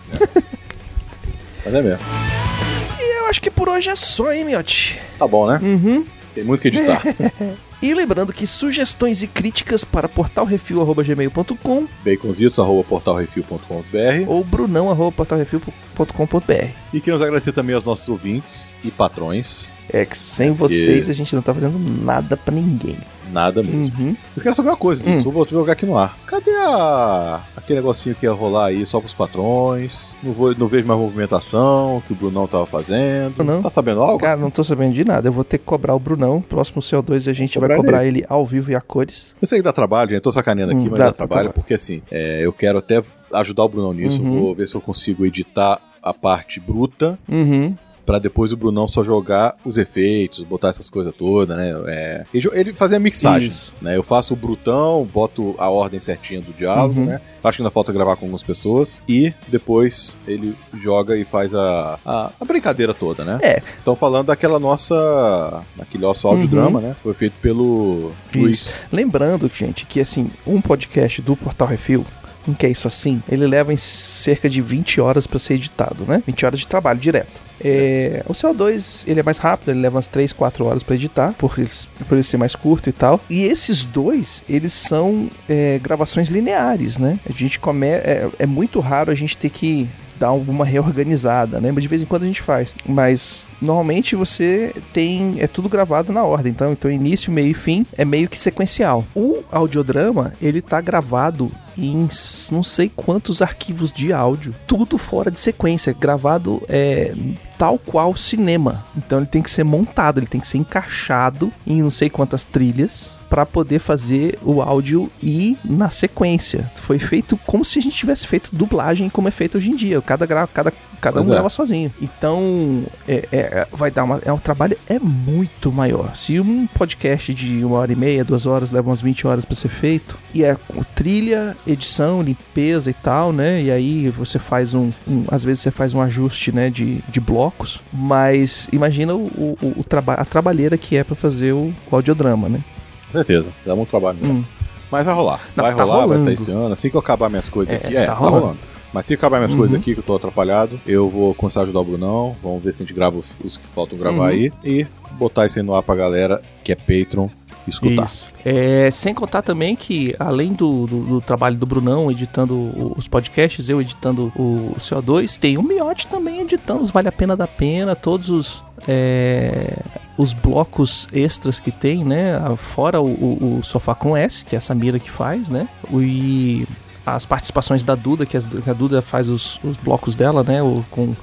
Mas 1.63 1.73
é 1.73 1.81
mesmo. 1.81 1.99
Eu 2.99 3.27
acho 3.27 3.41
que 3.41 3.49
por 3.49 3.69
hoje 3.69 3.89
é 3.89 3.95
só, 3.95 4.33
hein, 4.33 4.43
miote? 4.43 4.99
Tá 5.17 5.25
bom, 5.25 5.47
né? 5.47 5.57
Uhum. 5.63 6.05
Tem 6.33 6.43
muito 6.43 6.61
que 6.61 6.69
editar. 6.69 7.03
E 7.81 7.95
lembrando 7.95 8.31
que 8.31 8.45
sugestões 8.45 9.23
e 9.23 9.27
críticas 9.27 9.83
para 9.83 10.07
portalrefil.gmail.com 10.07 11.87
baconzitos.portalrefil.com.br 12.05 14.27
ou 14.27 14.43
brunão.portalrefil.com.br. 14.43 16.69
E 16.93 17.01
queremos 17.01 17.23
agradecer 17.23 17.53
também 17.53 17.73
aos 17.73 17.83
nossos 17.83 18.07
ouvintes 18.07 18.75
e 18.83 18.91
patrões. 18.91 19.73
É 19.91 20.05
que 20.05 20.15
sem 20.15 20.51
vocês 20.51 21.09
a 21.09 21.13
gente 21.13 21.33
não 21.33 21.41
tá 21.41 21.55
fazendo 21.55 21.79
nada 21.79 22.37
pra 22.37 22.53
ninguém. 22.53 22.99
Nada 23.31 23.63
mesmo. 23.63 23.91
Uhum. 23.97 24.15
Eu 24.37 24.43
quero 24.43 24.53
saber 24.53 24.69
uma 24.69 24.77
coisa, 24.77 25.01
Hum. 25.09 25.13
Zitz, 25.13 25.23
vou 25.23 25.33
vou 25.33 25.47
jogar 25.47 25.73
aqui 25.73 25.87
no 25.87 25.97
ar. 25.97 26.15
Cadê 26.27 26.51
a... 26.51 27.41
aquele 27.63 27.79
negocinho 27.79 28.15
que 28.15 28.25
ia 28.25 28.31
rolar 28.31 28.65
aí 28.67 28.85
só 28.85 28.99
pros 28.99 29.13
patrões? 29.13 30.15
Não, 30.21 30.31
vou, 30.33 30.53
não 30.55 30.67
vejo 30.67 30.85
mais 30.87 30.99
movimentação 30.99 32.01
que 32.05 32.13
o 32.13 32.15
Brunão 32.15 32.47
tava 32.47 32.65
fazendo. 32.65 33.43
Não. 33.43 33.61
Tá 33.61 33.69
sabendo 33.69 34.01
algo? 34.01 34.19
Cara, 34.19 34.39
não 34.39 34.51
tô 34.51 34.63
sabendo 34.63 34.93
de 34.93 35.03
nada. 35.05 35.27
Eu 35.27 35.33
vou 35.33 35.43
ter 35.43 35.57
que 35.57 35.65
cobrar 35.65 35.95
o 35.95 35.99
Brunão. 35.99 36.41
Próximo 36.41 36.81
CO2 36.81 37.29
a 37.29 37.33
gente 37.33 37.57
vai 37.59 37.69
Cobrar 37.69 37.77
cobrar 37.77 38.05
ele 38.05 38.25
ao 38.27 38.45
vivo 38.45 38.71
e 38.71 38.75
a 38.75 38.81
cores. 38.81 39.33
Eu 39.41 39.47
sei 39.47 39.59
que 39.59 39.63
dá 39.63 39.73
trabalho, 39.73 40.11
gente. 40.11 40.21
Tô 40.21 40.31
sacaneando 40.31 40.71
aqui, 40.73 40.81
Hum, 40.81 40.89
mas 40.91 40.99
dá- 40.99 41.05
dá, 41.05 41.11
dá 41.11 41.13
trabalho, 41.17 41.29
trabalho. 41.43 41.53
porque 41.53 41.73
assim, 41.73 42.01
é, 42.11 42.41
eu 42.45 42.51
quero 42.53 42.77
até 42.79 43.03
ajudar 43.33 43.63
o 43.63 43.69
Brunão 43.69 43.93
nisso. 43.93 44.21
Uhum. 44.21 44.39
Vou 44.39 44.55
ver 44.55 44.67
se 44.67 44.75
eu 44.75 44.81
consigo 44.81 45.25
editar 45.25 45.79
a 46.03 46.13
parte 46.13 46.59
bruta 46.59 47.17
Uhum. 47.29 47.75
Pra 48.05 48.19
depois 48.19 48.51
o 48.51 48.57
Brunão 48.57 48.87
só 48.87 49.03
jogar 49.03 49.55
os 49.63 49.77
efeitos, 49.77 50.43
botar 50.43 50.69
essas 50.69 50.89
coisas 50.89 51.13
todas, 51.15 51.55
né? 51.55 51.71
É, 51.87 52.25
ele, 52.33 52.49
ele 52.53 52.73
fazia 52.73 52.99
mixagem, 52.99 53.49
Isso. 53.49 53.73
né? 53.81 53.95
Eu 53.95 54.03
faço 54.03 54.33
o 54.33 54.37
brutão, 54.37 55.07
boto 55.13 55.55
a 55.57 55.69
ordem 55.69 55.99
certinha 55.99 56.41
do 56.41 56.51
diálogo, 56.53 56.99
Uhum. 56.99 57.05
né? 57.05 57.21
Acho 57.43 57.57
que 57.57 57.61
ainda 57.63 57.71
falta 57.71 57.91
gravar 57.93 58.15
com 58.15 58.25
algumas 58.25 58.43
pessoas 58.43 59.01
e 59.07 59.33
depois 59.47 60.15
ele 60.27 60.55
joga 60.81 61.15
e 61.17 61.23
faz 61.23 61.53
a, 61.53 61.97
a, 62.05 62.31
a 62.39 62.45
brincadeira 62.45 62.93
toda, 62.93 63.23
né? 63.23 63.39
É. 63.41 63.61
Estão 63.77 63.95
falando 63.95 64.27
daquela 64.27 64.59
nossa, 64.59 65.63
daquele 65.75 66.03
nosso 66.03 66.27
audiodrama, 66.27 66.79
né? 66.81 66.95
Foi 67.01 67.13
feito 67.13 67.33
pelo 67.41 68.11
Luiz. 68.35 68.77
Lembrando, 68.91 69.49
gente, 69.53 69.85
que 69.85 69.99
assim, 69.99 70.29
um 70.45 70.61
podcast 70.61 71.21
do 71.21 71.35
Portal 71.35 71.67
Refil, 71.67 72.05
um 72.47 72.53
que 72.53 72.65
é 72.65 72.69
isso 72.69 72.87
assim, 72.87 73.21
ele 73.29 73.45
leva 73.45 73.73
em 73.73 73.77
cerca 73.77 74.49
de 74.49 74.61
20 74.61 74.99
horas 74.99 75.27
pra 75.27 75.39
ser 75.39 75.55
editado, 75.55 76.05
né? 76.07 76.23
20 76.25 76.45
horas 76.45 76.59
de 76.59 76.67
trabalho 76.67 76.99
direto. 76.99 77.41
É, 77.63 78.23
o 78.27 78.33
CO2 78.33 79.03
ele 79.07 79.19
é 79.19 79.23
mais 79.23 79.37
rápido, 79.37 79.69
ele 79.69 79.81
leva 79.81 79.97
umas 79.97 80.07
3, 80.07 80.33
4 80.33 80.65
horas 80.65 80.83
pra 80.83 80.95
editar, 80.95 81.33
por 81.37 81.53
ele, 81.59 81.69
por 82.07 82.15
ele 82.15 82.23
ser 82.23 82.37
mais 82.37 82.55
curto 82.55 82.89
e 82.89 82.91
tal. 82.91 83.19
E 83.29 83.43
esses 83.43 83.83
dois, 83.83 84.43
eles 84.49 84.73
são 84.73 85.29
é, 85.47 85.79
gravações 85.79 86.27
lineares, 86.29 86.97
né? 86.97 87.19
A 87.27 87.31
gente 87.31 87.59
come 87.59 87.85
é, 87.87 88.27
é 88.39 88.45
muito 88.47 88.79
raro 88.79 89.11
a 89.11 89.15
gente 89.15 89.37
ter 89.37 89.49
que 89.49 89.87
dar 90.21 90.27
alguma 90.27 90.63
reorganizada, 90.63 91.59
né? 91.59 91.71
Mas 91.71 91.81
de 91.81 91.87
vez 91.87 92.01
em 92.03 92.05
quando 92.05 92.23
a 92.23 92.27
gente 92.27 92.43
faz. 92.43 92.75
Mas 92.85 93.47
normalmente 93.59 94.15
você 94.15 94.73
tem 94.93 95.37
é 95.39 95.47
tudo 95.47 95.67
gravado 95.67 96.13
na 96.13 96.23
ordem, 96.23 96.51
então, 96.51 96.71
então 96.71 96.91
início, 96.91 97.31
meio 97.31 97.49
e 97.49 97.53
fim 97.55 97.85
é 97.97 98.05
meio 98.05 98.29
que 98.29 98.37
sequencial. 98.37 99.03
O 99.15 99.43
audiodrama, 99.51 100.33
ele 100.39 100.61
tá 100.61 100.79
gravado 100.79 101.51
em 101.75 102.07
não 102.51 102.61
sei 102.61 102.91
quantos 102.95 103.41
arquivos 103.41 103.91
de 103.91 104.13
áudio, 104.13 104.53
tudo 104.67 104.97
fora 104.97 105.31
de 105.31 105.39
sequência, 105.39 105.95
gravado 105.97 106.61
é 106.69 107.13
tal 107.57 107.79
qual 107.79 108.15
cinema. 108.15 108.85
Então 108.95 109.19
ele 109.19 109.27
tem 109.27 109.41
que 109.41 109.49
ser 109.49 109.63
montado, 109.63 110.19
ele 110.19 110.27
tem 110.27 110.41
que 110.41 110.47
ser 110.47 110.59
encaixado 110.59 111.51
em 111.65 111.81
não 111.81 111.89
sei 111.89 112.09
quantas 112.09 112.43
trilhas 112.43 113.20
para 113.31 113.45
poder 113.45 113.79
fazer 113.79 114.37
o 114.43 114.61
áudio 114.61 115.09
ir 115.23 115.57
na 115.63 115.89
sequência. 115.89 116.69
Foi 116.81 116.99
feito 116.99 117.37
como 117.47 117.63
se 117.63 117.79
a 117.79 117.81
gente 117.81 117.95
tivesse 117.95 118.27
feito 118.27 118.49
dublagem 118.53 119.09
como 119.09 119.29
é 119.29 119.31
feito 119.31 119.57
hoje 119.57 119.71
em 119.71 119.75
dia. 119.75 120.01
Cada, 120.01 120.25
gra 120.25 120.45
cada 120.45 120.71
Cada 121.01 121.15
Pois 121.15 121.27
um 121.27 121.31
é. 121.31 121.33
grava 121.33 121.49
sozinho. 121.49 121.91
Então, 121.99 122.83
é, 123.07 123.27
é- 123.31 123.67
vai 123.71 123.89
dar 123.89 124.03
uma. 124.03 124.21
É 124.23 124.31
um 124.31 124.37
trabalho 124.37 124.77
é 124.87 124.99
muito 124.99 125.71
maior. 125.71 126.15
Se 126.15 126.39
um 126.39 126.67
podcast 126.67 127.33
de 127.33 127.65
uma 127.65 127.77
hora 127.77 127.91
e 127.91 127.95
meia, 127.95 128.23
duas 128.23 128.45
horas, 128.45 128.69
leva 128.69 128.87
umas 128.87 129.01
20 129.01 129.25
horas 129.25 129.43
pra 129.43 129.55
ser 129.55 129.69
feito, 129.69 130.15
e 130.31 130.43
é 130.43 130.55
com 130.67 130.83
trilha, 130.93 131.57
edição, 131.65 132.21
limpeza 132.21 132.91
e 132.91 132.93
tal, 132.93 133.33
né? 133.33 133.63
E 133.63 133.71
aí 133.71 134.09
você 134.09 134.37
faz 134.37 134.75
um. 134.75 134.91
um- 135.07 135.25
às 135.31 135.43
vezes 135.43 135.63
você 135.63 135.71
faz 135.71 135.95
um 135.95 136.01
ajuste, 136.01 136.51
né, 136.51 136.69
de, 136.69 136.99
de 137.09 137.19
blocos, 137.19 137.81
mas 137.91 138.69
imagina 138.71 139.15
o, 139.15 139.25
o, 139.59 139.73
o 139.77 139.83
traba 139.83 140.13
a 140.13 140.23
trabalheira 140.25 140.77
que 140.77 140.95
é 140.95 141.03
pra 141.03 141.15
fazer 141.15 141.51
o, 141.51 141.73
o 141.89 141.95
audiodrama, 141.95 142.47
né? 142.47 142.63
Certeza, 143.11 143.51
dá 143.65 143.75
muito 143.75 143.89
trabalho 143.89 144.17
mesmo. 144.21 144.39
Hum. 144.39 144.43
Mas 144.91 145.05
vai 145.05 145.15
rolar. 145.15 145.39
Não, 145.55 145.63
vai 145.63 145.73
tá 145.75 145.83
rolar, 145.83 145.95
vai 145.99 146.03
rolando. 146.07 146.23
sair 146.25 146.33
esse 146.33 146.51
ano. 146.51 146.73
Assim 146.73 146.89
que 146.89 146.95
eu 146.95 146.99
acabar 146.99 147.29
minhas 147.29 147.47
coisas 147.47 147.73
É, 147.73 147.77
aqui. 147.77 147.95
É, 147.95 148.05
tá 148.05 148.13
tá, 148.13 148.17
rolando. 148.19 148.39
rolando. 148.41 148.59
Mas 148.93 149.05
se 149.05 149.13
acabar 149.13 149.37
minhas 149.37 149.53
Uhum. 149.53 149.59
coisas 149.59 149.79
aqui, 149.79 149.93
que 149.93 149.99
eu 150.01 150.03
tô 150.03 150.15
atrapalhado, 150.17 150.77
eu 150.85 151.07
vou 151.07 151.33
começar 151.33 151.61
a 151.61 151.63
ajudar 151.63 151.79
o 151.79 151.83
Brunão. 151.85 152.35
Vamos 152.43 152.61
ver 152.61 152.73
se 152.73 152.83
a 152.83 152.85
gente 152.85 152.93
grava 152.93 153.17
os- 153.17 153.25
os 153.41 153.55
que 153.55 153.65
faltam 153.69 153.97
gravar 153.97 154.17
Uhum. 154.17 154.23
aí. 154.25 154.51
E 154.65 154.85
botar 155.13 155.45
isso 155.45 155.57
aí 155.59 155.63
no 155.63 155.73
ar 155.73 155.81
pra 155.81 155.95
galera 155.95 156.41
que 156.61 156.73
é 156.73 156.75
Patreon 156.75 157.29
escutar. 157.67 158.09
É, 158.43 158.89
sem 158.91 159.13
contar 159.13 159.41
também 159.41 159.75
que, 159.75 160.15
além 160.19 160.53
do, 160.53 160.85
do, 160.85 160.99
do 161.01 161.21
trabalho 161.21 161.55
do 161.55 161.65
Brunão 161.65 162.11
editando 162.11 162.71
os 162.97 163.07
podcasts, 163.07 163.69
eu 163.69 163.81
editando 163.81 164.31
o 164.35 164.73
CO2, 164.77 165.37
tem 165.37 165.57
o 165.57 165.63
Miote 165.63 166.07
também 166.07 166.41
editando 166.41 166.81
os 166.81 166.91
Vale 166.91 167.07
a 167.07 167.11
Pena 167.11 167.35
da 167.35 167.47
Pena, 167.47 167.95
todos 167.95 168.29
os. 168.29 168.63
é, 168.87 169.77
os 170.17 170.33
blocos 170.33 171.07
extras 171.13 171.59
que 171.59 171.71
tem, 171.71 172.03
né? 172.03 172.39
Fora 172.57 173.01
o, 173.01 173.07
o, 173.07 173.59
o 173.59 173.63
Sofá 173.63 173.95
com 173.95 174.15
S, 174.15 174.45
que 174.45 174.55
é 174.55 174.57
a 174.57 174.61
Samira 174.61 174.99
que 174.99 175.09
faz, 175.09 175.49
né? 175.49 175.67
E 175.91 176.67
as 177.05 177.25
participações 177.25 177.83
da 177.83 177.95
Duda, 177.95 178.25
que 178.25 178.37
a 178.37 178.73
Duda 178.73 179.01
faz 179.01 179.27
os, 179.27 179.59
os 179.63 179.77
blocos 179.77 180.15
dela, 180.15 180.43
né? 180.43 180.61
O, 180.61 180.83
com, 180.91 181.15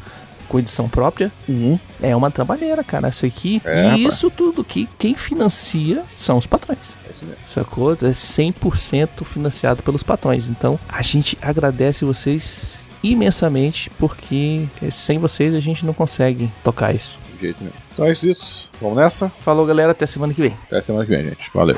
com 0.48 0.58
edição 0.58 0.88
própria. 0.88 1.30
Uhum. 1.48 1.78
É 2.02 2.14
uma 2.16 2.30
trabalheira, 2.30 2.82
cara. 2.82 3.08
Isso 3.08 3.26
aqui. 3.26 3.60
É, 3.64 3.94
e 3.96 4.06
isso 4.06 4.30
tudo 4.30 4.64
que 4.64 4.88
quem 4.98 5.14
financia 5.14 6.02
são 6.16 6.38
os 6.38 6.46
patrões. 6.46 6.78
É 7.06 7.12
isso 7.12 7.24
mesmo. 7.24 7.40
Sacou? 7.46 7.92
É 7.92 7.96
100% 7.96 9.24
financiado 9.24 9.82
pelos 9.82 10.02
patrões. 10.02 10.48
Então, 10.48 10.78
a 10.88 11.02
gente 11.02 11.36
agradece 11.40 12.04
vocês 12.04 12.80
imensamente, 13.02 13.90
porque 13.98 14.66
eh, 14.82 14.90
sem 14.90 15.18
vocês 15.18 15.54
a 15.54 15.60
gente 15.60 15.86
não 15.86 15.94
consegue 15.94 16.50
tocar 16.64 16.94
isso. 16.94 17.18
De 17.34 17.42
jeito 17.42 17.58
nenhum. 17.60 17.72
Então 17.92 18.06
é 18.06 18.12
isso. 18.12 18.70
Vamos 18.80 18.96
nessa. 18.96 19.30
Falou, 19.40 19.66
galera. 19.66 19.92
Até 19.92 20.06
semana 20.06 20.32
que 20.34 20.40
vem. 20.40 20.56
Até 20.66 20.80
semana 20.80 21.04
que 21.04 21.10
vem, 21.10 21.24
gente. 21.24 21.50
Valeu. 21.52 21.76